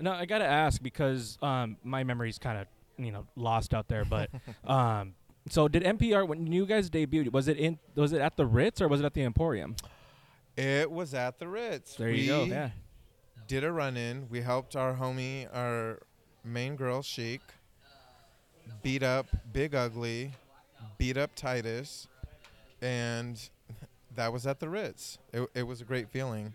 [0.00, 2.66] No, I gotta ask because um, my memory's kind of
[3.04, 4.04] you know lost out there.
[4.04, 4.30] But
[4.64, 5.14] um,
[5.48, 7.32] so did MPR when you guys debuted?
[7.32, 7.78] Was it in?
[7.94, 9.76] Was it at the Ritz or was it at the Emporium?
[10.56, 11.96] It was at the Ritz.
[11.96, 12.44] There we you go.
[12.44, 12.70] Yeah.
[13.48, 14.28] did a run in.
[14.30, 16.00] We helped our homie, our
[16.44, 17.40] main girl, Sheik,
[18.82, 20.32] beat up Big Ugly,
[20.98, 22.06] beat up Titus,
[22.80, 23.40] and
[24.14, 25.18] that was at the Ritz.
[25.32, 26.52] It, it was a great feeling.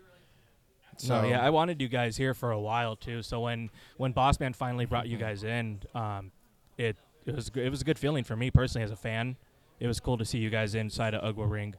[0.98, 3.22] So no, yeah, I wanted you guys here for a while too.
[3.22, 6.32] So when when Bossman finally brought you guys in, um,
[6.78, 9.36] it it was it was a good feeling for me personally as a fan.
[9.80, 11.76] It was cool to see you guys inside of Ugwa Ring.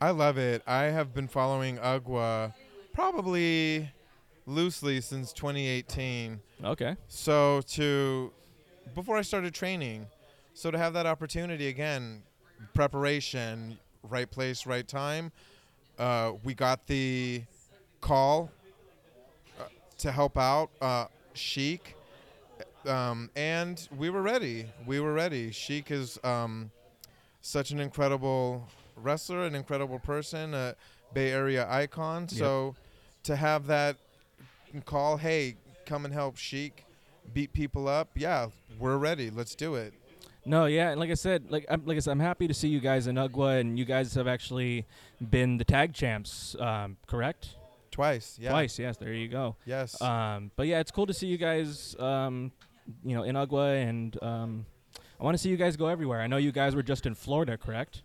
[0.00, 0.62] I love it.
[0.66, 2.52] I have been following Ugwa
[2.92, 3.88] probably
[4.46, 6.40] loosely since 2018.
[6.64, 6.96] Okay.
[7.06, 8.32] So to
[8.94, 10.06] before I started training,
[10.54, 12.22] so to have that opportunity again,
[12.74, 15.32] preparation, right place, right time.
[15.98, 17.42] Uh, we got the
[18.00, 18.50] call
[19.60, 19.64] uh,
[19.98, 21.94] to help out uh, Sheik,
[22.86, 24.66] um, and we were ready.
[24.86, 25.50] We were ready.
[25.50, 26.70] Sheik is um,
[27.40, 28.66] such an incredible
[28.96, 30.74] wrestler, an incredible person, a
[31.12, 32.28] Bay Area icon.
[32.28, 32.74] So
[33.24, 33.96] to have that
[34.84, 36.84] call, hey, come and help Sheik
[37.32, 38.08] beat people up.
[38.14, 39.30] Yeah, we're ready.
[39.30, 39.94] Let's do it.
[40.44, 42.66] No, yeah, and like I said, like I'm like I said, I'm happy to see
[42.68, 44.86] you guys in Ugwa, and you guys have actually
[45.30, 47.50] been the tag champs, um, correct?
[47.92, 48.38] Twice.
[48.40, 48.50] Yeah.
[48.50, 48.96] Twice, yes.
[48.96, 49.54] There you go.
[49.66, 50.00] Yes.
[50.00, 52.50] Um, but yeah, it's cool to see you guys, um,
[53.04, 54.66] you know, Inagua, and um,
[55.20, 56.20] I want to see you guys go everywhere.
[56.20, 58.02] I know you guys were just in Florida, correct?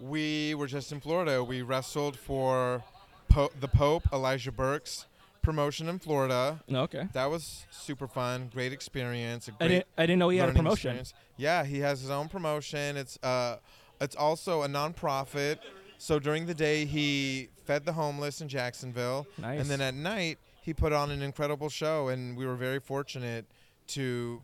[0.00, 1.42] we were just in Florida.
[1.42, 2.82] We wrestled for
[3.28, 5.06] po- the Pope, Elijah Burke's
[5.40, 6.62] promotion in Florida.
[6.70, 7.06] Okay.
[7.12, 8.50] That was super fun.
[8.52, 9.46] Great experience.
[9.48, 10.96] A I great didn't, I didn't know he had a promotion.
[10.98, 11.14] experience.
[11.36, 12.96] Yeah, he has his own promotion.
[12.96, 13.58] It's uh,
[14.00, 15.58] it's also a nonprofit.
[15.98, 19.60] So during the day, he fed the homeless in Jacksonville, Nice.
[19.60, 22.08] and then at night he put on an incredible show.
[22.08, 23.46] And we were very fortunate
[23.88, 24.42] to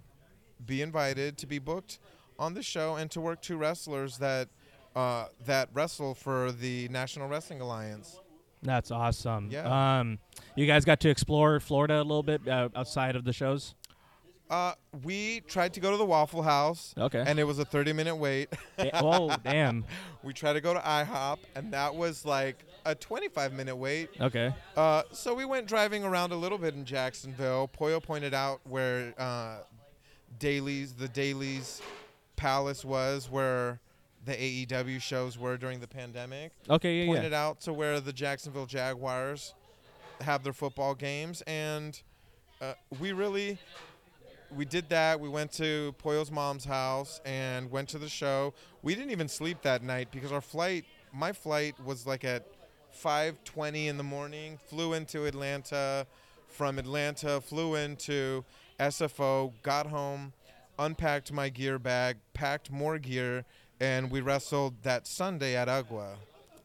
[0.65, 1.99] be invited to be booked
[2.39, 4.49] on the show and to work two wrestlers that
[4.97, 8.19] uh, that wrestle for the National Wrestling Alliance.
[8.63, 9.49] That's awesome.
[9.51, 10.01] Yeah.
[10.01, 10.19] Um,
[10.57, 13.75] you guys got to explore Florida a little bit uh, outside of the shows.
[14.51, 14.73] Uh,
[15.05, 17.23] we tried to go to the Waffle House, Okay.
[17.25, 18.49] and it was a 30 minute wait.
[18.95, 19.85] Oh, damn.
[20.25, 24.11] We tried to go to IHOP, and that was like a 25 minute wait.
[24.21, 24.55] Okay.
[24.77, 27.69] Uh, so we went driving around a little bit in Jacksonville.
[27.69, 29.59] Poyo pointed out where uh,
[30.39, 31.81] Daily's, the Daily's
[32.37, 33.81] Palace was, where
[34.25, 34.33] the
[34.67, 36.53] AEW shows were during the pandemic.
[36.69, 37.01] Okay.
[37.01, 37.07] Yeah.
[37.07, 37.45] Pointed Yeah.
[37.47, 39.55] out to where the Jacksonville Jaguars
[40.21, 42.01] have their football games, and
[42.61, 43.59] uh, we really
[44.55, 45.19] we did that.
[45.21, 48.53] We went to Poyo's mom's house and went to the show.
[48.83, 52.47] We didn't even sleep that night because our flight, my flight was like at
[52.93, 54.59] 5:20 in the morning.
[54.59, 56.07] Flew into Atlanta,
[56.51, 58.45] from Atlanta flew into
[58.79, 60.33] SFO, got home,
[60.79, 63.45] unpacked my gear bag, packed more gear,
[63.81, 66.17] and we wrestled that Sunday at Agua.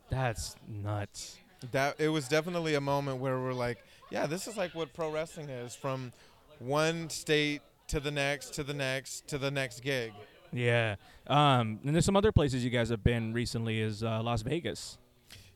[0.09, 1.37] That's nuts.
[1.71, 5.11] That it was definitely a moment where we're like, yeah, this is like what pro
[5.11, 6.11] wrestling is from
[6.59, 10.11] one state to the next to the next to the next gig.
[10.51, 10.95] Yeah.
[11.27, 13.79] Um, and there's some other places you guys have been recently.
[13.79, 14.97] Is uh, Las Vegas.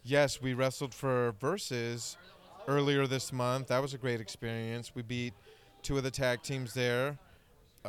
[0.10, 2.18] Yes, we wrestled for Versus
[2.68, 3.68] earlier this month.
[3.68, 4.96] That was a great experience.
[4.96, 5.36] We beat
[5.84, 7.20] two of the tag teams there.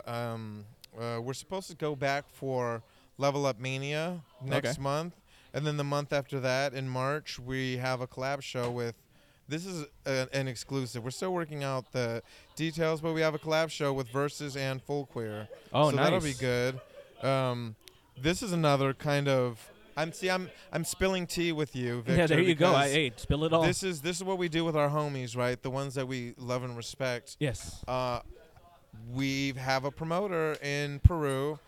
[0.06, 0.66] Um,
[1.00, 2.83] uh, we're supposed to go back for
[3.16, 4.83] Level Up Mania next Okay.
[4.83, 5.14] month,
[5.54, 8.96] and then the month after that, in March, we have a collab show with.
[9.48, 11.02] This is a, an exclusive.
[11.02, 12.22] We're still working out the
[12.54, 15.48] details, but we have a collab show with Versus and Full Queer.
[15.72, 16.04] Oh, so nice.
[16.04, 16.80] that'll be good.
[17.26, 17.76] Um,
[18.20, 20.30] this is another kind of I'm see.
[20.30, 22.02] I'm I'm spilling tea with you.
[22.02, 22.74] Victor, yeah, there you go.
[22.74, 23.62] I, hey, spill it all.
[23.62, 25.60] This is this is what we do with our homies, right?
[25.60, 27.36] The ones that we love and respect.
[27.40, 27.82] yes.
[27.86, 28.20] Uh,
[29.12, 31.58] we have a promoter in Peru,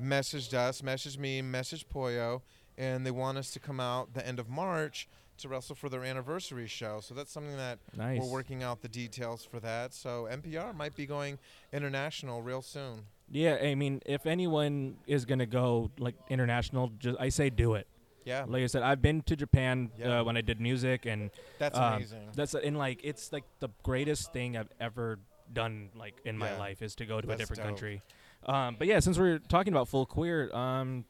[0.00, 2.42] messaged us, messaged me, messaged Pollo,
[2.78, 6.04] and they want us to come out the end of March to wrestle for their
[6.04, 7.00] anniversary show.
[7.00, 8.20] So that's something that Nice.
[8.20, 9.94] we're working out the details for that.
[9.94, 11.38] So MPR might be going
[11.72, 13.06] international real soon.
[13.30, 17.86] Yeah, I mean, if anyone is gonna go like international, just I say do it.
[18.24, 20.20] Yeah, Like I said, I've been to Japan Yeah.
[20.20, 22.28] uh, when I did music, and that's um, amazing.
[22.34, 25.18] That's and like it's like the greatest thing I've ever
[25.52, 27.66] done like in my life is to go to a different dope.
[27.66, 28.02] country.
[28.46, 31.04] Um, but yeah, since we're talking about full queer, um,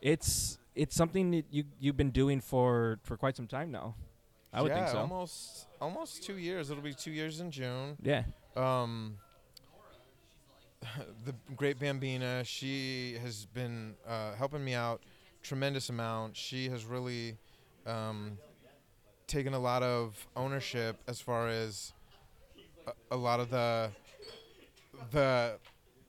[0.00, 3.94] it's it's something that you you've been doing for for quite some time now.
[4.52, 4.98] I would yeah, think so.
[4.98, 6.70] almost almost two years.
[6.70, 7.96] It'll be two years in June.
[8.02, 8.24] Yeah.
[8.56, 9.16] um,
[11.24, 15.02] the great Bambina, she has been uh, helping me out
[15.42, 16.36] tremendous amount.
[16.36, 17.36] She has really
[17.86, 18.38] um,
[19.26, 21.92] taken a lot of ownership as far as
[22.86, 23.90] a, a lot of the
[25.10, 25.58] the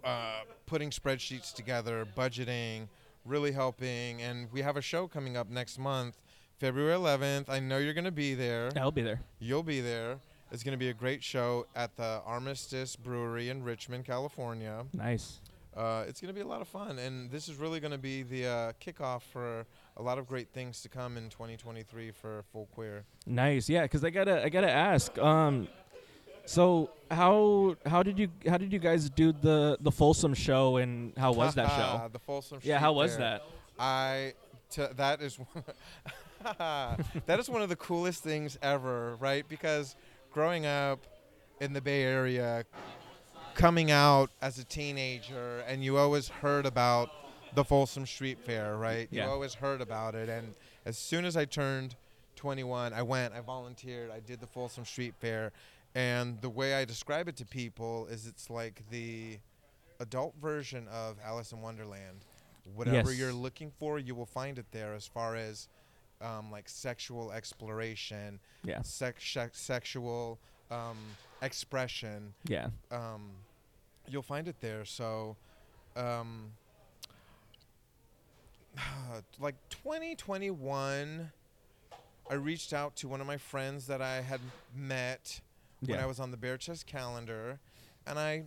[0.04, 2.88] uh, putting spreadsheets together, budgeting,
[3.26, 4.22] really helping.
[4.22, 6.22] And we have a show coming up next month,
[6.60, 7.50] February 11th.
[7.50, 8.70] I know you're going to be there.
[8.78, 9.22] I'll be there.
[9.40, 10.18] You'll be there.
[10.54, 14.86] It's going to be a great show at the Armistice Brewery in Richmond, California.
[14.94, 15.40] Nice.
[15.76, 17.98] Uh, it's going to be a lot of fun, and this is really going to
[17.98, 19.66] be the uh, kickoff for
[19.98, 23.04] a lot of great things to come in 2023 for Full Queer.
[23.26, 23.68] Nice.
[23.68, 25.18] Yeah, because I gotta I gotta ask.
[25.18, 25.68] Um,
[26.46, 31.18] so how how did you how did you guys do the the Folsom show and
[31.18, 32.10] how was that show?
[32.14, 32.60] the Folsom.
[32.60, 33.20] Show Yeah, how was Fair.
[33.20, 33.44] that?
[33.80, 34.34] I
[34.70, 35.40] t- that is
[36.60, 39.48] that is one of the coolest things ever, right?
[39.50, 39.96] Because
[40.34, 41.00] growing up
[41.60, 42.66] in the Bay Area,
[43.56, 47.10] coming out as a teenager, and you always heard about
[47.56, 49.08] the Folsom Street Fair, right?
[49.12, 49.26] Yeah.
[49.26, 51.96] You always heard about it, and as soon as I turned
[52.36, 55.52] 21, I went, I volunteered, I did the Folsom Street Fair,
[55.96, 59.38] and the way I describe it to people is it's like the
[60.00, 62.26] adult version of Alice in Wonderland.
[62.76, 63.20] Whatever Yes.
[63.20, 64.94] you're looking for, you will find it there.
[64.96, 65.68] As far as
[66.22, 68.82] um, like sexual exploration, Yeah.
[68.82, 70.40] sex, sex sexual
[70.72, 70.98] um,
[71.42, 72.70] expression, Yeah.
[72.92, 73.32] um,
[74.08, 74.86] you'll find it there.
[74.86, 75.36] So,
[75.96, 76.54] um,
[79.40, 81.32] like 2021,
[82.30, 84.40] I reached out to one of my friends that I had
[84.76, 85.42] met
[85.86, 87.60] when I was on the Bear Chest calendar,
[88.08, 88.44] and I,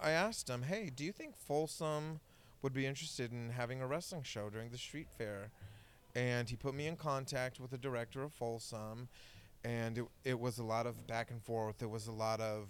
[0.00, 2.20] I asked him, "Hey, do you think Folsom
[2.62, 5.50] would be interested in having a wrestling show during the street fair?"
[6.14, 9.08] And he put me in contact with the director of Folsom,
[9.64, 11.82] and it, it was a lot of back and forth.
[11.82, 12.68] It was a lot of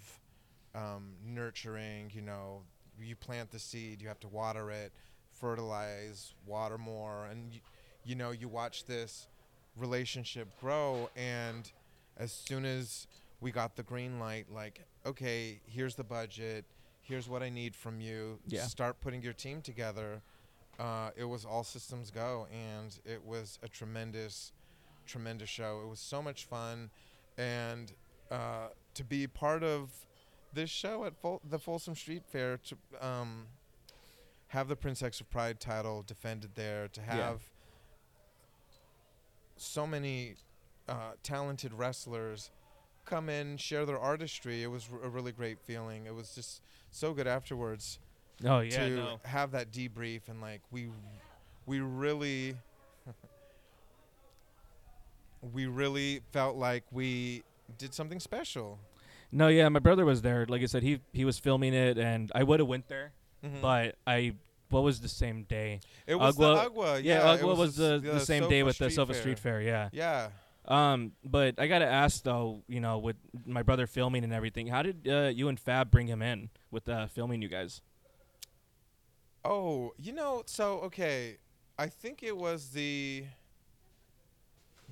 [0.74, 2.10] um, nurturing.
[2.14, 2.62] You know,
[3.00, 4.92] you plant the seed, you have to water it,
[5.32, 7.60] fertilize, water more, and you,
[8.04, 9.28] you know, you watch this
[9.76, 11.08] relationship grow.
[11.16, 11.70] And
[12.16, 13.06] as soon as
[13.40, 16.64] we got the green light, like, okay, here's the budget,
[17.02, 18.38] here's what I need from you.
[18.46, 18.64] Yeah.
[18.64, 20.22] Start putting your team together.
[20.78, 24.52] Uh, it was all systems go, and it was a tremendous,
[25.06, 25.80] tremendous show.
[25.84, 26.90] It was so much fun,
[27.36, 27.92] and
[28.30, 29.90] uh, to be part of
[30.52, 33.46] this show at Fol- the Folsom Street Fair, to um,
[34.48, 37.14] have the Princess of Pride title defended there, to Yeah.
[37.16, 37.40] have
[39.56, 40.34] so many
[40.88, 42.50] uh, talented wrestlers
[43.04, 44.62] come in, share their artistry.
[44.62, 46.06] It was r- a really great feeling.
[46.06, 47.98] It was just so good afterwards
[48.44, 48.78] Oh yeah.
[48.78, 49.20] to No.
[49.24, 50.88] have that debrief and like we
[51.66, 52.54] we really
[55.52, 57.42] we really felt like we
[57.78, 58.78] did something special.
[59.30, 59.48] No.
[59.48, 59.68] Yeah.
[59.68, 60.46] My brother was there.
[60.48, 63.12] Like I said, he he was filming it, and I would have went there,
[63.44, 63.60] Mhm.
[63.60, 64.34] but I.
[64.70, 65.80] What was the same day?
[66.06, 66.98] it was Agua- the Agua.
[67.00, 69.20] Yeah, Yeah, Agua was, the, s- the same day Sofa with the Street Sofa Fair.
[69.22, 69.60] Street Fair.
[69.62, 69.88] Yeah.
[69.92, 70.28] Yeah.
[70.66, 74.82] Um, but I gotta ask though, you know, with my brother filming and everything, how
[74.82, 77.80] did uh, you and Fab bring him in with uh, filming you guys?
[79.50, 81.38] Oh, you know, so okay,
[81.78, 83.24] I think it was the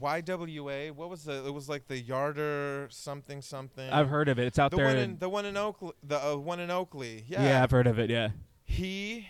[0.01, 0.93] YWA.
[0.93, 1.47] What was the?
[1.47, 3.89] It was like the Yarder something something.
[3.91, 4.47] I've heard of it.
[4.47, 4.87] It's out the there.
[4.87, 5.93] one in- in the one in Oakley.
[6.03, 7.25] The uh, one in Oakley.
[7.29, 7.45] Yeah.
[7.45, 7.63] yeah.
[7.63, 8.11] I've heard of it.
[8.11, 8.31] Yeah.
[8.65, 9.29] he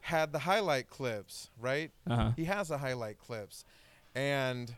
[0.00, 1.90] had the highlight clips, right?
[2.06, 2.30] Uh huh.
[2.36, 3.64] He has the highlight clips,
[4.14, 4.74] and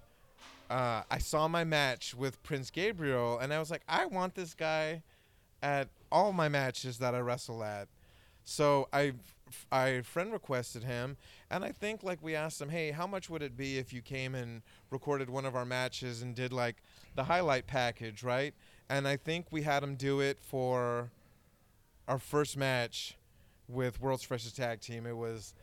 [0.70, 4.54] uh, I saw my match with Prince Gabriel, and I was like, I want this
[4.54, 5.02] guy
[5.62, 7.88] at all my matches that I wrestle at.
[8.44, 9.14] So I
[9.70, 11.16] I friend requested him,
[11.50, 14.02] and I think like we asked him, hey, how much would it be if you
[14.02, 16.76] came and recorded one of our matches and did like
[17.14, 18.54] the highlight package, right?
[18.88, 21.10] And I think we had him do it for
[22.08, 23.16] our first match
[23.68, 25.06] with World's Freshest Tag Team.
[25.06, 25.54] It was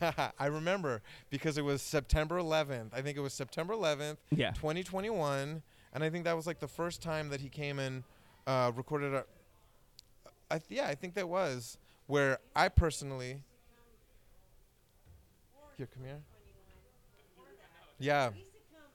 [0.38, 2.92] I remember because it was September 11th.
[2.92, 4.50] I think it was September 11th, Yeah.
[4.52, 5.62] 2021,
[5.94, 8.02] and I think that was like the first time that he came and
[8.46, 9.24] uh, recorded a.
[10.50, 13.42] I th- yeah, I think that was where I personally.
[15.76, 16.20] Here, come here.
[17.98, 18.92] Yeah, We used to come.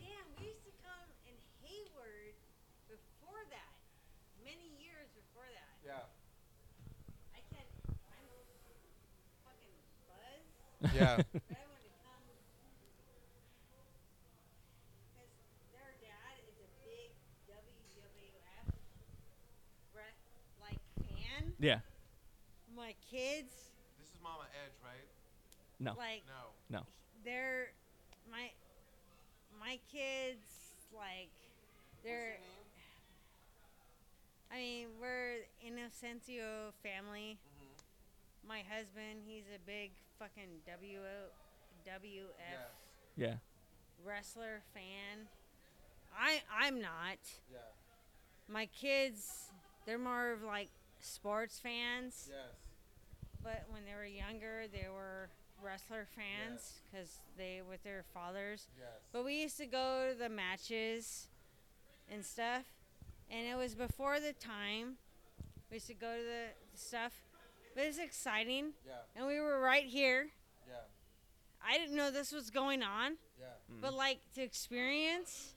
[0.00, 1.34] Damn, we used to come in
[1.66, 2.34] Hayward
[2.88, 3.74] before that.
[4.42, 5.74] Many years before that.
[5.84, 6.06] yeah,
[7.36, 7.68] I can't.
[7.90, 8.26] I'm
[9.44, 9.76] fucking
[10.08, 10.94] buzzed.
[10.94, 12.22] yeah, but I wanted to come.
[15.10, 15.30] Because
[15.74, 17.10] their dad is a big
[17.50, 18.66] WWF
[19.92, 20.16] bre-
[20.62, 21.45] like fan.
[21.58, 21.78] Yeah.
[22.76, 23.52] My kids,
[23.98, 25.06] This is Mama Edge, right?
[25.80, 25.94] No.
[25.96, 26.78] like, No.
[26.78, 26.82] No.
[27.24, 27.68] they're
[28.30, 28.50] my
[29.58, 30.44] my kids
[30.94, 31.30] like
[32.04, 32.36] they're
[34.52, 37.38] I mean we're Inocencio family.
[37.38, 38.48] Mm-hmm.
[38.48, 40.98] My husband, he's a big fucking W
[41.86, 42.70] WF
[43.16, 43.34] Yeah.
[44.04, 45.26] wrestler fan.
[46.18, 47.18] I I'm not.
[47.50, 47.58] Yeah.
[48.48, 49.50] My kids,
[49.86, 50.68] they're more of like
[51.00, 52.28] sports fans.
[52.28, 52.56] Yes.
[53.42, 55.28] But when they were younger, they were
[55.62, 58.66] wrestler fans because they with their fathers.
[58.78, 58.88] Yes.
[59.12, 61.28] But we used to go to the matches
[62.10, 62.64] and stuff,
[63.30, 64.96] and it was before the time.
[65.70, 67.12] We used to go to the stuff,
[67.74, 68.94] but it's exciting, Yeah.
[69.16, 70.28] and we were right here.
[70.68, 70.74] Yeah.
[71.64, 73.46] I didn't know this was going on, Yeah.
[73.80, 73.96] but mm.
[73.96, 75.54] like to experience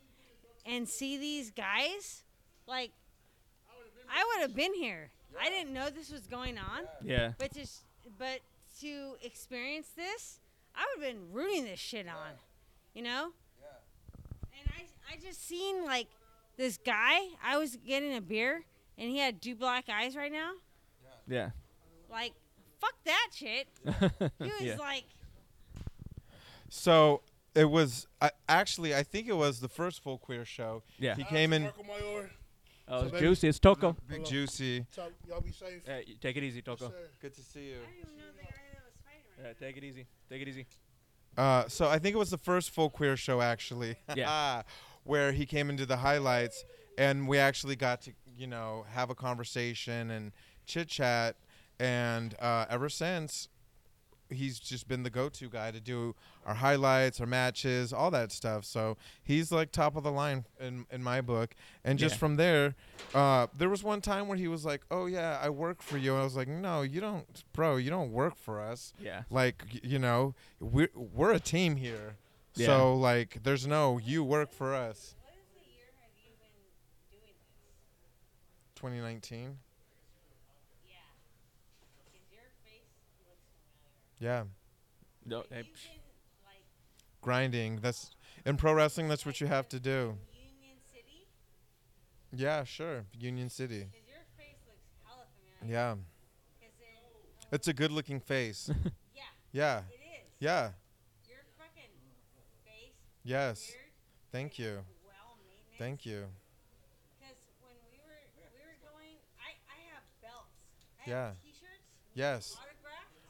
[0.66, 2.24] and see these guys,
[2.68, 2.92] like
[4.12, 5.12] I would have been here.
[5.40, 6.84] I didn't know this was going on.
[7.04, 7.34] Yeah.
[7.38, 7.84] But to s-
[8.18, 8.40] but
[8.82, 10.40] to experience this,
[10.76, 12.32] I would have been rooting this shit on,
[12.94, 13.32] you know.
[13.62, 14.60] Yeah.
[14.62, 16.08] And I I just seen like
[16.58, 17.20] this guy.
[17.44, 18.64] I was getting a beer,
[18.98, 20.52] and he had two black eyes right now.
[21.28, 21.52] Yeah.
[22.10, 22.34] Like
[22.80, 23.68] fuck that shit.
[24.40, 24.78] He was yeah.
[24.78, 25.04] like,
[26.70, 27.22] So
[27.56, 30.84] it was I, actually I think it was the first full queer show.
[30.98, 31.16] Yeah.
[31.16, 32.30] He came in Marco Mayor.
[32.90, 33.48] Oh, So it's juicy.
[33.48, 33.96] It's Toco.
[34.08, 34.86] big juicy.
[34.96, 35.84] Top, y'all be safe.
[35.88, 36.80] Yeah, you take it easy, Toco.
[36.80, 36.92] Sir.
[37.22, 37.76] Good to see you.
[37.76, 40.08] I didn't even know the guy that was fighting right Yeah, take it easy.
[40.30, 40.66] Take it easy.
[41.38, 43.96] Uh, so I think it was the first full queer show actually.
[44.16, 44.64] Yeah.
[45.04, 46.66] where he came into the highlights
[46.98, 50.32] and we actually got to you know have a conversation and
[50.66, 51.36] chit chat
[51.80, 53.48] and uh, ever since
[54.30, 56.16] he's just been the go-to guy to do
[56.46, 58.66] our highlights, our matches, all that stuff.
[58.66, 61.56] So he's like top of the line in in my book.
[61.84, 62.20] And just yeah.
[62.20, 62.76] from there,
[63.14, 66.14] uh, there was one time where he was like, "Oh yeah, I work for you."
[66.14, 67.78] And I was like, "No, you don't, bro.
[67.78, 68.94] You don't work for us.
[69.00, 72.16] Yeah, like you know, we're we're a team here.
[72.56, 72.68] Yeah.
[72.68, 75.16] So like, there's no you work for us."
[78.76, 79.58] 2019.
[84.20, 84.44] Yeah.
[85.26, 86.00] No, Like, hey, you've psh, been,
[86.46, 86.64] like
[87.22, 88.12] grinding that's
[88.46, 90.18] in pro wrestling that's what you have to do.
[90.34, 91.28] Union City.
[92.34, 93.86] yeah sure union city.
[93.92, 95.26] Because your face looks hella
[95.60, 95.74] familiar.
[95.74, 95.94] yeah.
[96.60, 96.88] 'Cause it,
[97.44, 97.48] oh.
[97.52, 98.70] it's a good looking face.
[99.14, 99.78] Yeah, yeah.
[99.90, 100.28] It is.
[100.40, 100.72] yeah.
[101.28, 101.92] Your fucking
[102.66, 103.68] face, yes.
[103.68, 103.92] beard,
[104.32, 104.80] thank you.
[105.06, 105.38] well
[105.78, 106.26] thank you.
[107.20, 110.56] Because when we were we were going, I I have belts.
[111.06, 111.28] I Yeah.
[111.28, 112.56] have T-shirts, yes.
[112.56, 112.69] autographs.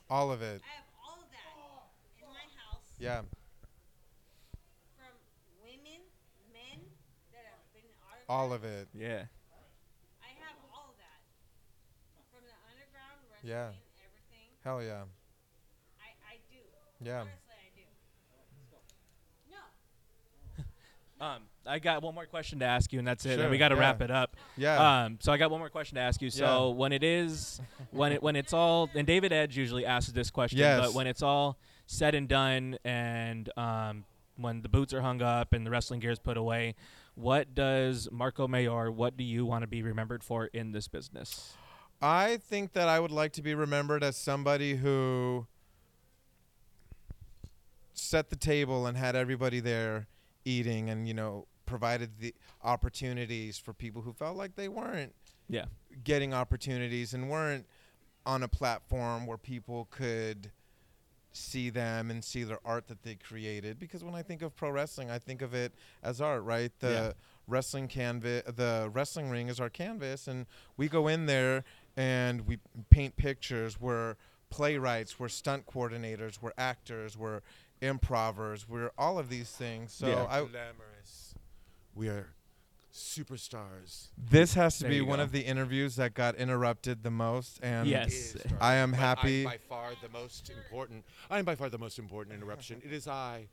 [0.09, 1.53] All of it I have all of that
[2.17, 3.21] in my house yeah
[4.95, 5.13] from
[5.61, 6.01] women,
[6.51, 6.79] men
[7.31, 8.29] that have been autographed.
[8.29, 9.25] all of it yeah.
[10.21, 11.21] I have all of that
[12.31, 13.71] from the underground wrestling, Yeah.
[14.03, 14.49] everything.
[14.63, 15.03] hell yeah
[15.99, 16.61] I I do.
[17.03, 17.85] yeah Honestly, I do.
[19.49, 19.63] No.
[21.21, 23.39] Um, I got one more question to ask you, and that's it.
[23.39, 23.81] and we got to yeah.
[23.81, 24.35] wrap it up.
[24.57, 26.29] yeah Um, so I got one more question to ask you.
[26.29, 30.31] So when it is, when it when it's all, and David Edge usually asks this
[30.31, 30.79] question, Yes.
[30.79, 34.03] but when it's all said and done, and um,
[34.37, 36.75] when the boots are hung up and the wrestling gear is put away,
[37.15, 38.91] what does Marco Mayor?
[38.91, 41.53] What do you want to be remembered for in this business?
[42.01, 45.47] I think that I would like to be remembered as somebody who
[47.93, 50.07] set the table and had everybody there
[50.45, 55.13] eating and, you know, provided the opportunities for people who felt like they weren't
[55.47, 55.65] Yeah.
[56.03, 57.67] getting opportunities and weren't
[58.25, 60.51] on a platform where people could
[61.31, 64.71] see them and see their art that they created because when I think of pro
[64.71, 67.13] wrestling I think of it as art right the Yeah.
[67.47, 71.63] wrestling canvas the wrestling ring is our canvas and we go in there
[71.95, 72.57] and we
[72.89, 74.15] paint pictures we're
[74.49, 77.41] playwrights we're stunt coordinators we're actors we're
[77.81, 80.25] improvers we're all of these things so Yeah.
[80.27, 80.98] I glamorous.
[81.95, 82.27] We are
[82.93, 84.07] superstars.
[84.17, 85.23] This has to There be you one go.
[85.23, 88.11] of the interviews that got interrupted the most, and Yes.
[88.13, 88.57] Is, darling.
[88.61, 89.39] I am But happy.
[89.45, 91.05] I'm by far the most important.
[91.29, 92.81] I am by far the most important interruption.
[92.83, 93.47] It is I,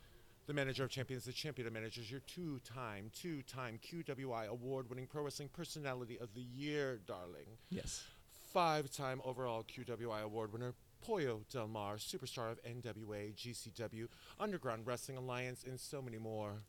[0.46, 5.48] the manager of champions, the champion of managers, your two-time, two-time QWI award-winning pro wrestling
[5.52, 7.58] personality of the year, darling.
[7.70, 8.04] Yes.
[8.52, 10.72] Five-time overall QWI award winner,
[11.02, 14.08] Pollo Del Mar, superstar of NWA, GCW,
[14.40, 16.62] Underground Wrestling Alliance, and so many more.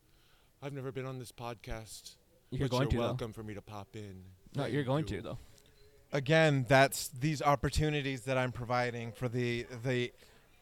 [0.62, 2.16] I've never been on this podcast.
[2.50, 3.02] You're going you're to, though.
[3.02, 4.22] welcome for me to pop in.
[4.56, 5.16] No, you're going you.
[5.18, 5.38] to though.
[6.12, 10.12] again, that's these opportunities that I'm providing for the the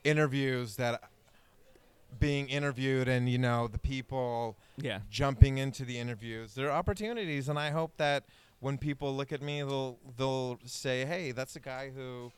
[0.05, 1.03] interviews that
[2.19, 5.01] being interviewed and you know the people Yeah.
[5.11, 6.55] jumping into the interviews.
[6.55, 8.25] There are opportunities, and I hope that
[8.61, 12.33] when people look at me, they'll they'll say, "Hey, that's a guy who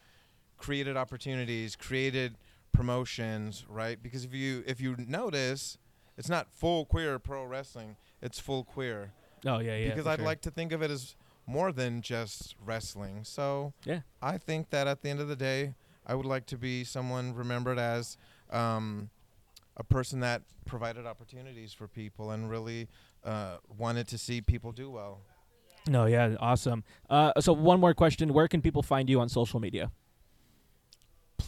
[0.59, 2.37] created opportunities, created
[2.73, 5.79] promotions, right?" Because if you if you notice,
[6.19, 9.13] it's not full queer pro wrestling; it's full queer.
[9.47, 9.89] Oh yeah, yeah.
[9.89, 10.27] because I'd sure.
[10.27, 11.15] like to think of it as
[11.47, 13.25] more than just wrestling.
[13.25, 14.01] So Yeah.
[14.21, 15.75] I think that at the end of the day,
[16.07, 18.19] I would like to be someone remembered as
[18.51, 19.09] um,
[19.77, 22.89] a person that provided opportunities for people and really
[23.25, 25.21] uh, wanted to see people do well.
[25.89, 26.85] No, yeah, awesome.
[27.09, 29.91] Uh, so one more question: Where can people find you on social media?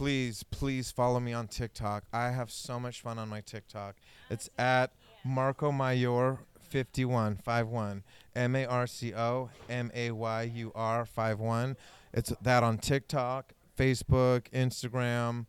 [0.00, 2.04] Please, please follow me on TikTok.
[2.10, 3.96] I have so much fun on my TikTok.
[4.30, 4.94] It's at
[5.24, 8.02] Marco Mayor 51 51
[8.34, 11.76] M A R C O M A Y U R 51.
[12.14, 15.44] It's that on TikTok, Facebook, Instagram,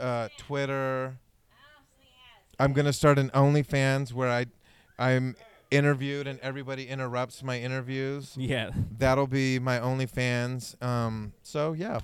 [0.00, 1.20] uh, Twitter.
[2.58, 4.46] I'm gonna start an OnlyFans where I,
[4.98, 5.36] I'm
[5.70, 8.34] interviewed and everybody interrupts my interviews.
[8.36, 8.70] Yeah.
[8.98, 10.82] That'll be my OnlyFans.
[10.82, 12.00] Um, so yeah,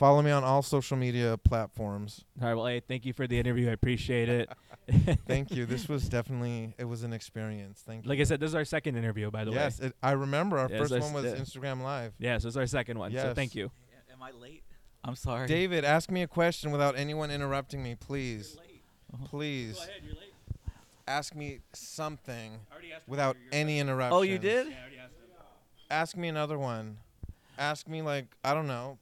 [0.00, 2.24] follow me on all social media platforms.
[2.40, 2.54] All right.
[2.54, 3.68] Well, hey, thank you for the interview.
[3.68, 4.48] I appreciate it.
[5.28, 5.66] Thank you.
[5.66, 7.82] This was definitely it was an experience.
[7.86, 8.08] Thank you.
[8.08, 9.86] Like I said, this is our second interview, by the yes, way.
[9.86, 11.38] Yes, I remember our Yes, first that's- one was yeah.
[11.38, 12.14] Instagram Live.
[12.18, 13.12] Yeah, so it's our second one.
[13.12, 13.70] So thank you.
[14.12, 14.64] Am I late?
[15.04, 15.46] I'm sorry.
[15.46, 18.56] David, ask me a question without anyone interrupting me, please.
[19.12, 19.26] Uh-huh.
[19.28, 19.86] Please.
[20.02, 20.32] You're late.
[21.06, 22.52] Ask me something
[23.06, 24.16] without any interruption.
[24.16, 24.66] Oh, you did?
[25.90, 26.98] Ask me another one.
[27.58, 28.98] Ask me like I don't know.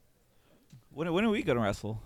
[0.90, 2.00] When when are we gonna wrestle?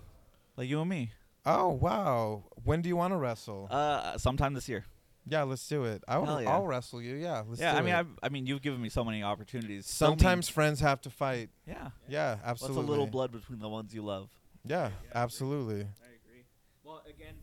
[0.57, 1.12] Like you and me?
[1.47, 2.45] Oh wow.
[2.64, 3.68] When do you want to wrestle?
[3.70, 4.85] Uh, sometime this year.
[5.26, 6.03] yeah, let's do it.
[6.07, 6.51] I will, hell yeah.
[6.53, 7.14] I'll wrestle you.
[7.16, 7.99] Yeah, let's yeah, do I mean, it.
[7.99, 9.87] I've, I mean, you've given me so many opportunities.
[9.87, 11.51] so many- Sometimes friends have to fight.
[11.66, 11.91] yeah.
[12.09, 12.85] Yeah, What's absolutely.
[12.85, 14.28] a little blood between the ones you love?
[14.64, 15.80] Yeah, absolutely.
[15.80, 16.45] I agree.
[16.85, 17.35] Well, again,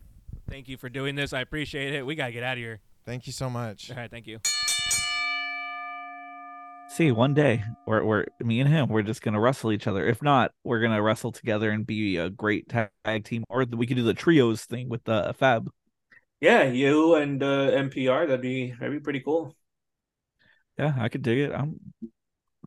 [0.50, 1.34] thank you for doing this.
[1.34, 2.06] I appreciate it.
[2.06, 2.80] We gotta get out of here.
[3.06, 3.90] Thank you so much.
[3.92, 4.12] All right.
[4.12, 4.40] Thank you.
[7.00, 10.06] See, one day, we're, we're me and him, we're just gonna wrestle each other.
[10.06, 13.96] If not, we're gonna wrestle together and be a great tag team, or we could
[13.96, 15.72] do the trios thing with the Fab.
[16.42, 18.28] Yeah, you and uh, MPR.
[18.28, 19.56] That'd be that'd be pretty cool.
[20.78, 21.54] Yeah, I could dig it.
[21.54, 21.80] I'm,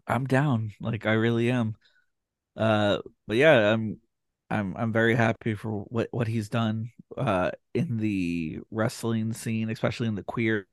[0.07, 0.73] I'm down.
[0.81, 1.77] Like I really am.
[2.57, 3.99] Uh, but yeah, I'm,
[4.49, 6.91] I'm, I'm very happy for what what he's done.
[7.17, 10.67] Uh, in the wrestling scene, especially in the queer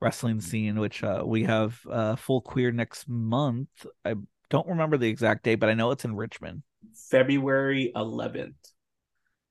[0.00, 3.68] wrestling scene, which uh we have uh full queer next month.
[4.04, 4.14] I
[4.50, 6.62] don't remember the exact date, but I know it's in Richmond.
[7.10, 8.54] February 11th.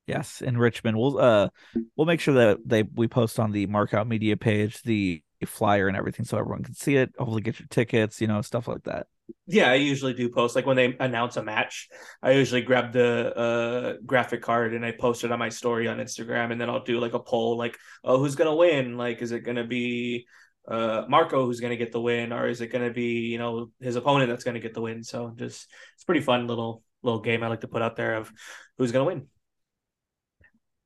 [0.06, 0.96] Yes, in Richmond.
[0.96, 1.48] We'll uh
[1.96, 5.96] we'll make sure that they we post on the Markout Media page the flyer and
[5.96, 7.12] everything so everyone can see it.
[7.18, 9.06] Hopefully get your tickets, you know, stuff like that.
[9.46, 11.88] Yeah, I usually do post like when they announce a match.
[12.22, 15.98] I usually grab the uh, graphic card and I post it on my story on
[15.98, 18.96] Instagram, and then I'll do like a poll, like, "Oh, who's gonna win?
[18.96, 20.26] Like, is it gonna be
[20.66, 23.96] uh, Marco who's gonna get the win, or is it gonna be you know his
[23.96, 27.48] opponent that's gonna get the win?" So just it's pretty fun little little game I
[27.48, 28.30] like to put out there of
[28.76, 29.28] who's gonna win.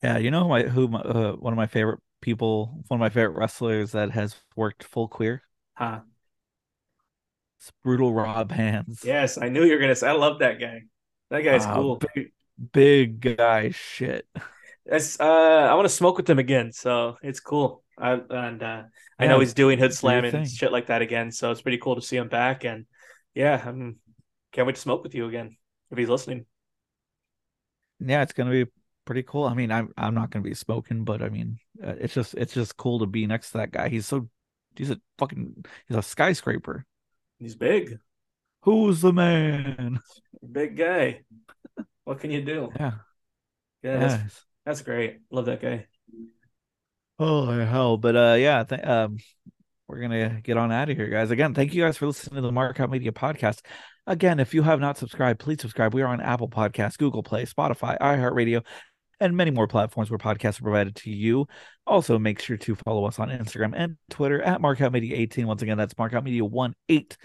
[0.02, 3.00] Yeah, you know who my who my, uh, one of my favorite people, one of
[3.00, 5.42] my favorite wrestlers that has worked full queer.
[5.74, 6.00] Huh?
[7.62, 9.02] It's brutal Bob Evans.
[9.04, 10.08] Yes, I knew you were gonna say.
[10.08, 10.82] I love that guy.
[11.30, 12.02] That guy's Wow, cool.
[12.12, 12.32] big,
[12.72, 14.26] big guy shit.
[14.84, 17.84] That's uh, I want to smoke with him again, so it's cool.
[17.96, 18.82] I, and uh,
[19.16, 21.94] I know he's doing Hood Slam and shit like that again, so it's pretty cool
[21.94, 22.64] to see him back.
[22.64, 22.86] And
[23.32, 24.00] yeah, I'm
[24.50, 25.56] can't wait to smoke with you again
[25.92, 26.46] if he's listening.
[28.04, 28.66] Yeah, it's gonna be
[29.04, 29.44] pretty cool.
[29.44, 32.54] I mean, I'm I'm not gonna be smoking, but I mean, uh, it's just it's
[32.54, 33.88] just cool to be next to that guy.
[33.88, 34.28] He's so
[34.74, 36.86] he's a fucking he's a skyscraper.
[37.42, 37.98] He's big,
[38.62, 39.98] Who's the man?
[40.50, 41.22] big guy.
[42.04, 42.70] What can you do?
[42.76, 42.92] Yeah,
[43.82, 44.44] Yeah, that's, yes.
[44.64, 45.20] that's great.
[45.30, 45.86] Love that guy.
[47.18, 47.96] Holy hell!
[47.96, 49.18] But uh, yeah, th- um,
[49.86, 51.30] we're gonna get on out of here, guys.
[51.30, 53.60] Again, thank you guys for listening to the Markout Media podcast.
[54.06, 55.94] Again, if you have not subscribed, please subscribe.
[55.94, 58.64] We are on Apple Podcasts, Google Play, Spotify, iHeartRadio,
[59.22, 61.46] and many more platforms where podcasts are provided to you.
[61.86, 65.44] Also, make sure to follow us on Instagram and Twitter at MarkoutMedia18.
[65.44, 67.16] Once again, that's MarkoutMedia18.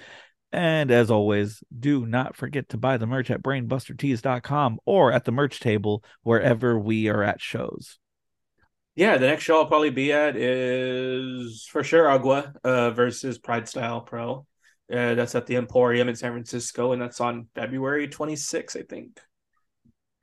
[0.51, 5.31] And as always, do not forget to buy the merch at brainbustertees.com or at the
[5.31, 7.99] merch table wherever we are at shows.
[8.95, 13.67] Yeah, the next show I'll probably be at is for sure Agua uh, versus Pride
[13.67, 14.47] Style Pro.
[14.91, 19.19] Uh, that's at the Emporium in San Francisco, and that's on February 26th, I think.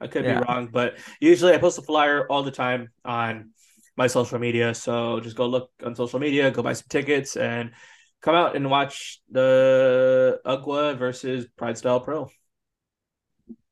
[0.04, 0.38] I could Yeah.
[0.38, 3.50] be wrong, but usually I post a flyer all the time on
[3.96, 4.74] my social media.
[4.74, 7.72] So just go look on social media, go buy some tickets, and
[8.20, 12.30] come out and watch the Agua versus Pride Style Pro.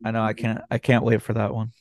[0.05, 1.73] I know I can't I can't wait for that one.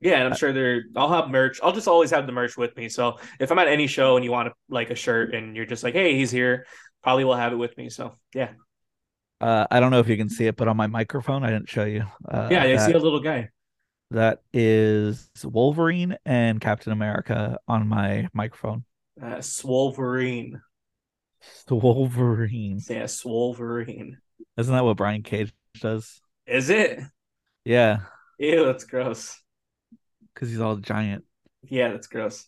[0.00, 0.82] Yeah, and I'm sure they're.
[0.94, 1.58] I'll have merch.
[1.62, 2.88] I'll just always have the merch with me.
[2.88, 5.82] So if I'm at any show and you want like a shirt and you're just
[5.82, 6.66] like, hey, he's here,
[7.02, 7.88] probably will have it with me.
[7.88, 8.50] So yeah,
[9.40, 11.68] Uh, I don't know if you can see it, but on my microphone, I didn't
[11.68, 12.04] show you.
[12.28, 13.50] Uh, yeah, I that, see a little guy.
[14.10, 18.84] That is Wolverine and Captain America on my microphone.
[19.20, 20.60] Uh, Swolverine.
[21.70, 22.80] Wolverine.
[22.88, 24.16] Yeah, Swolverine.
[24.56, 26.20] Isn't that what Brian Cage does?
[26.46, 27.00] Is it?
[27.64, 28.00] Yeah,
[28.38, 29.40] Ew, that's gross.
[30.34, 31.24] because he's all giant.
[31.62, 32.46] Yeah, that's gross.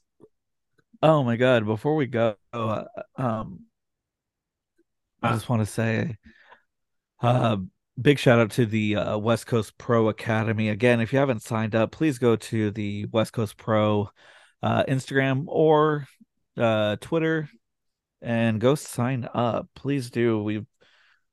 [1.02, 1.66] Oh my god!
[1.66, 2.84] Before we go, uh,
[3.16, 3.60] um,
[5.22, 5.32] I Ah.
[5.32, 6.16] just want to say,
[7.20, 7.56] uh,
[8.00, 10.68] big shout out to the uh, West Coast Pro Academy.
[10.68, 14.10] Again, if you haven't signed up, please go to the West Coast Pro
[14.62, 16.06] uh, Instagram or
[16.56, 17.48] uh, Twitter
[18.22, 19.68] and go sign up.
[19.74, 20.42] Please do.
[20.42, 20.66] We've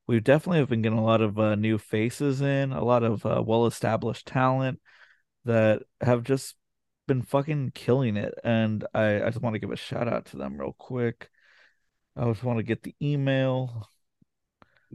[0.07, 3.43] we've definitely been getting a lot of uh, new faces in, a lot of uh,
[3.45, 4.79] well established talent
[5.45, 6.55] that have just
[7.07, 8.33] been fucking killing it.
[8.43, 11.29] And I, I just want to give a shout out to them real quick.
[12.15, 13.87] I just want to get the email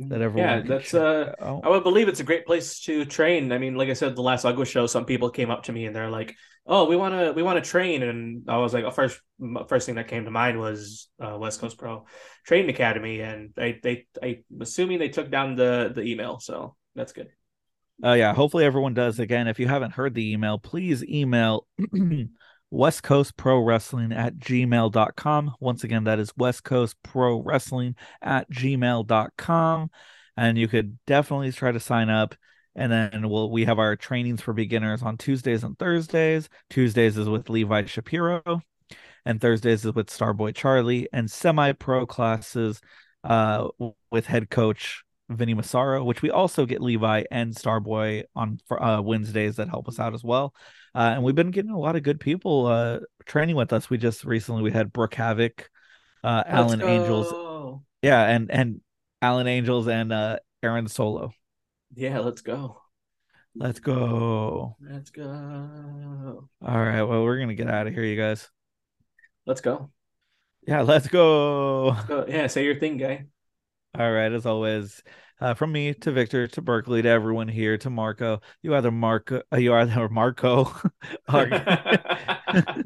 [0.09, 1.33] that everyone Yeah, that's check uh.
[1.41, 1.65] out.
[1.65, 3.53] I would believe it's a great place to train.
[3.53, 5.87] I mean, like I said, the last Ugwa show, some people came up to me
[5.87, 6.35] and they're like,
[6.67, 9.21] "Oh, we want to, we want to train," and I was like, "Oh, first,
[9.69, 12.07] first thing that came to mind was uh, West Coast Pro
[12.47, 17.13] Training Academy," and they, they, I'm assuming they took down the the email, so that's
[17.13, 17.29] good.
[18.03, 19.19] Uh, yeah, hopefully everyone does.
[19.19, 21.67] Again, if you haven't heard the email, please email
[22.71, 25.55] West Coast Pro Wrestling at gmail.com.
[25.61, 29.91] Once again, that is West Coast Pro Wrestling at gmail.com.
[30.37, 32.35] And you could definitely try to sign up.
[32.77, 36.49] And then we'll we have our trainings for beginners on Tuesdays and Thursdays.
[36.71, 38.63] Tuesdays is with Levi Shapiro,
[39.27, 42.81] and Thursdays is with Starboy Charlie, and semi-pro classes
[43.25, 43.69] uh
[44.13, 49.01] with head coach Vinny Massaro, which we also get Levi and Starboy on for uh,
[49.01, 50.55] Wednesdays that help us out as well.
[50.95, 53.89] Uh, and we've been getting a lot of good people uh, training with us.
[53.91, 55.71] We just recently we had Brooke Havoc,
[56.25, 57.83] uh, Alan Let's Angels, go.
[58.03, 58.81] yeah, and and
[59.23, 61.33] Alan Angels and uh, Aaron Solo.
[61.95, 62.81] Yeah, let's go.
[63.55, 64.77] Let's go.
[64.81, 66.49] Let's go.
[66.63, 68.49] All right, well we're gonna get out of here, you guys.
[69.47, 69.91] Let's go.
[70.67, 71.97] Yeah, let's go.
[72.07, 73.27] Go- Yeah, say your thing, guy.
[73.99, 75.03] All right, as always,
[75.41, 78.41] uh, from me to Victor to Berkeley to everyone here to Marco.
[78.63, 80.65] You either Marco, uh, you either Marco,
[81.33, 81.49] or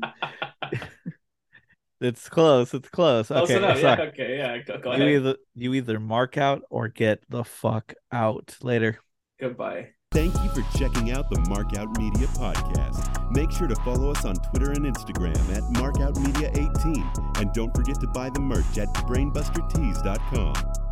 [2.01, 2.75] it's close.
[2.75, 3.29] It's close.
[3.29, 3.77] Close okay, enough.
[3.77, 4.09] Yeah, sorry.
[4.09, 4.59] okay, yeah.
[4.59, 5.09] Go, go you ahead.
[5.09, 8.99] either you either mark out or get the fuck out later.
[9.41, 9.89] Goodbye.
[10.13, 13.33] Thank you for checking out the Markout Media podcast.
[13.33, 17.41] Make sure to follow us on Twitter and Instagram at markoutmedia18.
[17.41, 20.84] And don't forget to buy the merch at brainbustertees.com.